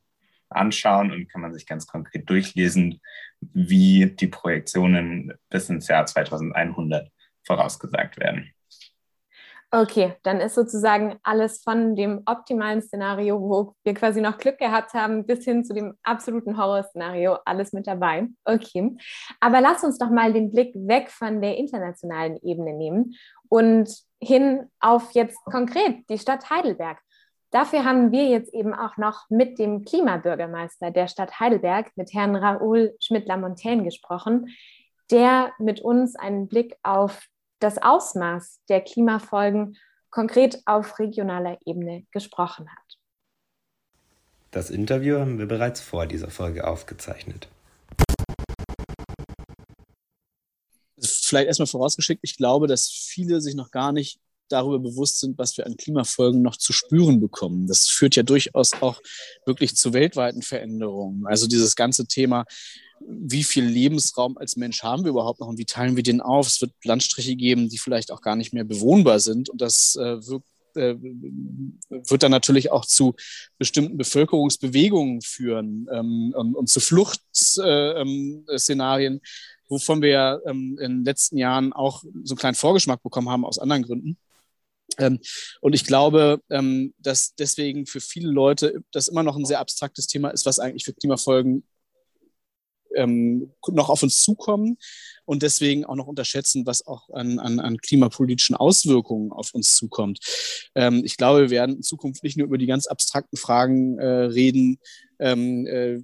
anschauen 0.49 1.13
und 1.13 1.29
kann 1.29 1.43
man 1.43 1.55
sich 1.55 1.67
ganz 1.67 1.87
konkret 1.87 2.29
durchlesen, 2.29 3.01
wie 3.41 4.07
die 4.07 4.27
Projektionen 4.27 5.35
bis 5.51 5.69
ins 5.69 5.87
Jahr 5.87 6.07
2100 6.07 7.13
vorausgesagt 7.49 8.21
werden. 8.21 8.53
Okay, 9.71 10.15
dann 10.23 10.41
ist 10.41 10.55
sozusagen 10.55 11.19
alles 11.23 11.61
von 11.63 11.95
dem 11.95 12.23
optimalen 12.25 12.81
Szenario, 12.81 13.39
wo 13.39 13.75
wir 13.85 13.93
quasi 13.93 14.23
noch 14.23 14.39
Glück 14.39 14.57
gehabt 14.57 14.95
haben, 14.95 15.27
bis 15.27 15.45
hin 15.45 15.63
zu 15.63 15.75
dem 15.75 15.93
absoluten 16.03 16.57
Horrorszenario, 16.57 17.37
alles 17.45 17.75
mit 17.75 17.87
dabei. 17.87 18.29
Okay, 18.47 18.97
aber 19.41 19.61
lass 19.61 19.85
uns 19.85 19.99
doch 19.99 20.09
mal 20.09 20.33
den 20.33 20.53
Blick 20.53 20.73
weg 20.75 21.11
von 21.11 21.43
der 21.43 21.59
internationalen 21.59 22.39
Ebene 22.43 22.73
nehmen 22.73 23.15
und 23.51 23.91
hin 24.23 24.71
auf 24.81 25.11
jetzt 25.13 25.37
konkret 25.45 26.09
die 26.09 26.19
Stadt 26.19 26.49
Heidelberg. 26.49 26.99
Dafür 27.51 27.85
haben 27.85 28.11
wir 28.11 28.25
jetzt 28.25 28.55
eben 28.55 28.73
auch 28.73 28.97
noch 28.97 29.29
mit 29.29 29.59
dem 29.59 29.85
Klimabürgermeister 29.85 30.91
der 30.91 31.09
Stadt 31.09 31.41
Heidelberg, 31.41 31.91
mit 31.95 32.15
Herrn 32.15 32.37
Raoul 32.37 32.95
Schmidt-Lamontaine 33.01 33.85
gesprochen, 33.85 34.49
der 35.11 35.53
mit 35.59 35.81
uns 35.81 36.17
einen 36.17 36.49
Blick 36.49 36.77
auf 36.83 37.21
das 37.59 37.79
Ausmaß 37.79 38.61
der 38.69 38.81
Klimafolgen 38.81 39.77
konkret 40.11 40.63
auf 40.65 40.99
regionaler 40.99 41.59
Ebene 41.65 42.07
gesprochen 42.13 42.69
hat. 42.71 42.99
Das 44.51 44.71
Interview 44.71 45.19
haben 45.19 45.39
wir 45.39 45.47
bereits 45.47 45.81
vor 45.81 46.07
dieser 46.07 46.31
Folge 46.31 46.67
aufgezeichnet. 46.67 47.49
Vielleicht 51.01 51.49
erstmal 51.49 51.67
vorausgeschickt, 51.67 52.21
ich 52.23 52.37
glaube, 52.39 52.67
dass 52.67 52.89
viele 52.89 53.41
sich 53.43 53.55
noch 53.55 53.71
gar 53.71 53.93
nicht 53.93 54.19
darüber 54.49 54.79
bewusst 54.79 55.21
sind, 55.21 55.37
was 55.37 55.59
wir 55.59 55.67
an 55.67 55.77
Klimafolgen 55.77 56.41
noch 56.41 56.57
zu 56.57 56.73
spüren 56.73 57.21
bekommen. 57.21 57.67
Das 57.67 57.89
führt 57.89 58.17
ja 58.17 58.23
durchaus 58.23 58.73
auch 58.81 59.03
wirklich 59.45 59.77
zu 59.77 59.93
weltweiten 59.93 60.41
Veränderungen. 60.41 61.27
Also 61.27 61.47
dieses 61.47 61.77
ganze 61.77 62.07
Thema, 62.07 62.47
wie 63.01 63.45
viel 63.45 63.65
Lebensraum 63.65 64.39
als 64.39 64.57
Mensch 64.57 64.83
haben 64.83 65.05
wir 65.05 65.11
überhaupt 65.11 65.41
noch 65.41 65.49
und 65.49 65.59
wie 65.59 65.65
teilen 65.65 65.97
wir 65.97 66.03
den 66.03 66.21
auf? 66.21 66.47
Es 66.47 66.61
wird 66.61 66.73
Landstriche 66.85 67.37
geben, 67.37 67.69
die 67.69 67.79
vielleicht 67.79 68.13
auch 68.13 68.21
gar 68.21 68.37
nicht 68.37 68.53
mehr 68.53 68.65
bewohnbar 68.65 69.21
sind 69.21 69.49
und 69.49 69.61
das 69.61 69.97
äh, 69.97 70.27
wirkt 70.27 70.47
äh, 70.75 70.97
wird 71.89 72.23
dann 72.23 72.31
natürlich 72.31 72.71
auch 72.71 72.85
zu 72.85 73.15
bestimmten 73.59 73.97
Bevölkerungsbewegungen 73.97 75.23
führen 75.23 75.89
ähm, 75.91 76.35
und, 76.37 76.55
und, 76.55 76.69
zu 76.69 76.81
Fluchtszenarien, 76.81 79.17
äh, 79.17 79.21
wovon 79.69 80.03
wir 80.03 80.43
ähm, 80.47 80.79
in 80.81 80.99
den 80.99 81.05
letzten 81.05 81.39
Jahren 81.39 81.73
auch 81.73 82.05
so 82.23 82.35
einen 82.35 82.39
kleinen 82.39 82.55
Vorgeschmack 82.55 83.03
bekommen 83.03 83.29
haben 83.29 83.45
aus 83.45 83.59
anderen 83.59 83.83
Gründen. 83.83 84.19
Ähm, 84.99 85.19
und 85.61 85.75
ich 85.75 85.85
glaube, 85.85 86.41
ähm, 86.51 86.95
dass 86.99 87.35
deswegen 87.35 87.87
für 87.87 88.01
viele 88.01 88.31
Leute 88.31 88.83
das 88.93 89.09
immer 89.09 89.23
noch 89.23 89.37
ein 89.37 89.45
sehr 89.45 89.61
abstraktes 89.61 90.07
Thema 90.07 90.31
ist, 90.31 90.47
was 90.47 90.61
eigentlich 90.61 90.85
für 90.85 90.95
Klimafolgen 90.95 91.65
ähm, 92.95 93.53
noch 93.69 93.89
auf 93.89 94.03
uns 94.03 94.23
zukommen 94.23 94.79
und 95.25 95.43
deswegen 95.43 95.85
auch 95.85 95.95
noch 95.95 96.07
unterschätzen, 96.07 96.67
was 96.67 96.87
auch 96.87 97.11
an, 97.11 97.39
an, 97.39 97.61
an 97.61 97.79
klimapolitischen 97.79 98.57
Auswirkungen 98.57 99.33
auf 99.33 99.55
uns 99.55 99.77
zukommt. 99.77 100.21
Ähm, 100.75 101.03
ich 101.05 101.17
glaube, 101.17 101.43
wir 101.43 101.51
werden 101.51 101.77
in 101.77 101.83
Zukunft 101.83 102.23
nicht 102.23 102.37
nur 102.37 102.47
über 102.47 102.59
die 102.59 102.67
ganz 102.67 102.87
abstrakten 102.87 103.37
Fragen 103.37 103.99
äh, 103.99 104.07
reden, 104.07 104.79
ähm, 105.19 105.67
äh, 105.67 105.99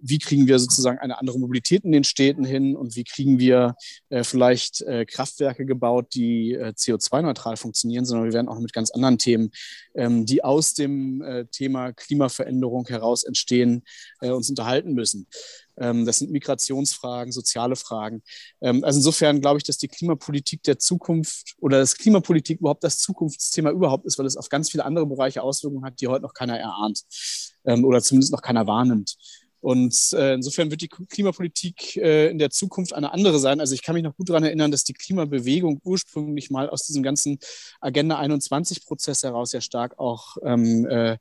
wie 0.00 0.18
kriegen 0.18 0.46
wir 0.46 0.58
sozusagen 0.58 0.98
eine 0.98 1.18
andere 1.18 1.38
Mobilität 1.38 1.84
in 1.84 1.92
den 1.92 2.04
Städten 2.04 2.44
hin 2.44 2.76
und 2.76 2.96
wie 2.96 3.04
kriegen 3.04 3.38
wir 3.38 3.74
äh, 4.08 4.24
vielleicht 4.24 4.80
äh, 4.82 5.04
Kraftwerke 5.04 5.66
gebaut, 5.66 6.14
die 6.14 6.54
äh, 6.54 6.72
CO2-neutral 6.76 7.56
funktionieren, 7.56 8.04
sondern 8.04 8.26
wir 8.26 8.32
werden 8.32 8.48
auch 8.48 8.58
mit 8.58 8.72
ganz 8.72 8.90
anderen 8.90 9.18
Themen, 9.18 9.50
ähm, 9.94 10.26
die 10.26 10.42
aus 10.44 10.74
dem 10.74 11.22
äh, 11.22 11.46
Thema 11.46 11.92
Klimaveränderung 11.92 12.86
heraus 12.86 13.24
entstehen, 13.24 13.82
äh, 14.20 14.30
uns 14.30 14.48
unterhalten 14.48 14.94
müssen. 14.94 15.26
Ähm, 15.76 16.04
das 16.06 16.18
sind 16.18 16.30
Migrationsfragen, 16.30 17.32
soziale 17.32 17.76
Fragen. 17.76 18.22
Ähm, 18.60 18.84
also 18.84 18.98
insofern 18.98 19.40
glaube 19.40 19.58
ich, 19.58 19.64
dass 19.64 19.78
die 19.78 19.88
Klimapolitik 19.88 20.62
der 20.62 20.78
Zukunft 20.78 21.54
oder 21.58 21.78
das 21.78 21.96
Klimapolitik 21.96 22.60
überhaupt 22.60 22.84
das 22.84 22.98
Zukunftsthema 22.98 23.70
überhaupt 23.70 24.06
ist, 24.06 24.18
weil 24.18 24.26
es 24.26 24.36
auf 24.36 24.48
ganz 24.48 24.70
viele 24.70 24.84
andere 24.84 25.06
Bereiche 25.06 25.42
Auswirkungen 25.42 25.84
hat, 25.84 26.00
die 26.00 26.08
heute 26.08 26.22
noch 26.22 26.34
keiner 26.34 26.58
erahnt 26.58 27.02
ähm, 27.64 27.84
oder 27.84 28.00
zumindest 28.02 28.32
noch 28.32 28.42
keiner 28.42 28.66
wahrnimmt. 28.66 29.16
Und 29.60 29.94
äh, 30.14 30.34
insofern 30.34 30.70
wird 30.70 30.80
die 30.80 30.88
Klimapolitik 30.88 31.96
äh, 31.96 32.30
in 32.30 32.38
der 32.38 32.50
Zukunft 32.50 32.94
eine 32.94 33.12
andere 33.12 33.38
sein. 33.38 33.60
Also 33.60 33.74
ich 33.74 33.82
kann 33.82 33.94
mich 33.94 34.02
noch 34.04 34.16
gut 34.16 34.30
daran 34.30 34.44
erinnern, 34.44 34.70
dass 34.70 34.84
die 34.84 34.94
Klimabewegung 34.94 35.80
ursprünglich 35.84 36.50
mal 36.50 36.70
aus 36.70 36.86
diesem 36.86 37.02
ganzen 37.02 37.38
Agenda 37.80 38.18
21-Prozess 38.18 39.22
heraus 39.22 39.50
sehr 39.50 39.60
stark 39.60 39.98
auch 39.98 40.38
ähm, 40.42 40.86
äh, 40.86 41.18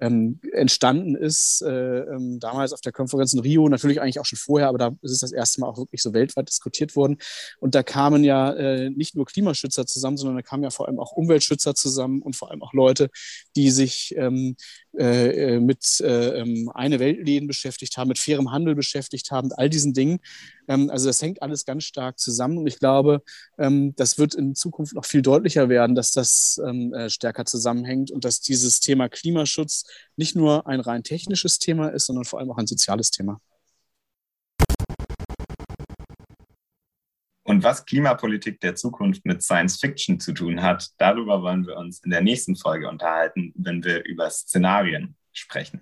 ähm, 0.00 0.40
entstanden 0.52 1.14
ist, 1.14 1.62
äh, 1.62 2.00
ähm, 2.00 2.38
damals 2.40 2.72
auf 2.72 2.80
der 2.80 2.92
Konferenz 2.92 3.32
in 3.32 3.40
Rio, 3.40 3.68
natürlich 3.68 4.00
eigentlich 4.00 4.20
auch 4.20 4.24
schon 4.24 4.38
vorher, 4.38 4.68
aber 4.68 4.78
da 4.78 4.88
ist 5.02 5.12
es 5.12 5.20
das 5.20 5.32
erste 5.32 5.60
Mal 5.60 5.68
auch 5.68 5.78
wirklich 5.78 6.02
so 6.02 6.12
weltweit 6.12 6.48
diskutiert 6.48 6.96
worden. 6.96 7.18
Und 7.60 7.74
da 7.74 7.82
kamen 7.82 8.22
ja 8.24 8.52
äh, 8.52 8.90
nicht 8.90 9.14
nur 9.14 9.24
Klimaschützer 9.24 9.86
zusammen, 9.86 10.16
sondern 10.16 10.36
da 10.36 10.42
kamen 10.42 10.62
ja 10.62 10.70
vor 10.70 10.88
allem 10.88 10.98
auch 10.98 11.12
Umweltschützer 11.12 11.74
zusammen 11.74 12.22
und 12.22 12.36
vor 12.36 12.50
allem 12.50 12.62
auch 12.62 12.72
Leute, 12.72 13.08
die 13.56 13.70
sich 13.70 14.14
ähm, 14.16 14.56
äh, 14.98 15.54
äh 15.54 15.60
mit 15.60 16.00
äh, 16.00 16.40
ähm, 16.40 16.70
eine 16.74 17.00
Weltläden 17.00 17.48
beschäftigt 17.48 17.96
haben, 17.96 18.08
mit 18.08 18.18
fairem 18.18 18.52
Handel 18.52 18.74
beschäftigt 18.74 19.30
haben, 19.30 19.52
all 19.52 19.70
diesen 19.70 19.94
Dingen. 19.94 20.18
Ähm, 20.68 20.90
also 20.90 21.06
das 21.06 21.22
hängt 21.22 21.42
alles 21.42 21.64
ganz 21.64 21.84
stark 21.84 22.18
zusammen 22.18 22.58
und 22.58 22.66
ich 22.66 22.78
glaube, 22.78 23.22
ähm, 23.58 23.94
das 23.96 24.18
wird 24.18 24.34
in 24.34 24.54
Zukunft 24.54 24.94
noch 24.94 25.04
viel 25.04 25.22
deutlicher 25.22 25.68
werden, 25.68 25.94
dass 25.94 26.12
das 26.12 26.60
ähm, 26.66 26.92
äh, 26.94 27.10
stärker 27.10 27.44
zusammenhängt 27.44 28.10
und 28.10 28.24
dass 28.24 28.40
dieses 28.40 28.80
Thema 28.80 29.08
Klimaschutz 29.08 29.84
nicht 30.16 30.36
nur 30.36 30.66
ein 30.66 30.80
rein 30.80 31.02
technisches 31.02 31.58
Thema 31.58 31.88
ist, 31.88 32.06
sondern 32.06 32.24
vor 32.24 32.38
allem 32.38 32.50
auch 32.50 32.58
ein 32.58 32.66
soziales 32.66 33.10
Thema. 33.10 33.40
Und 37.46 37.62
was 37.62 37.86
Klimapolitik 37.86 38.60
der 38.60 38.74
Zukunft 38.74 39.24
mit 39.24 39.40
Science 39.40 39.78
Fiction 39.78 40.18
zu 40.18 40.32
tun 40.32 40.62
hat, 40.62 40.90
darüber 40.98 41.42
wollen 41.42 41.64
wir 41.64 41.76
uns 41.76 42.00
in 42.00 42.10
der 42.10 42.20
nächsten 42.20 42.56
Folge 42.56 42.88
unterhalten, 42.88 43.52
wenn 43.56 43.84
wir 43.84 44.04
über 44.04 44.28
Szenarien 44.30 45.14
sprechen. 45.32 45.80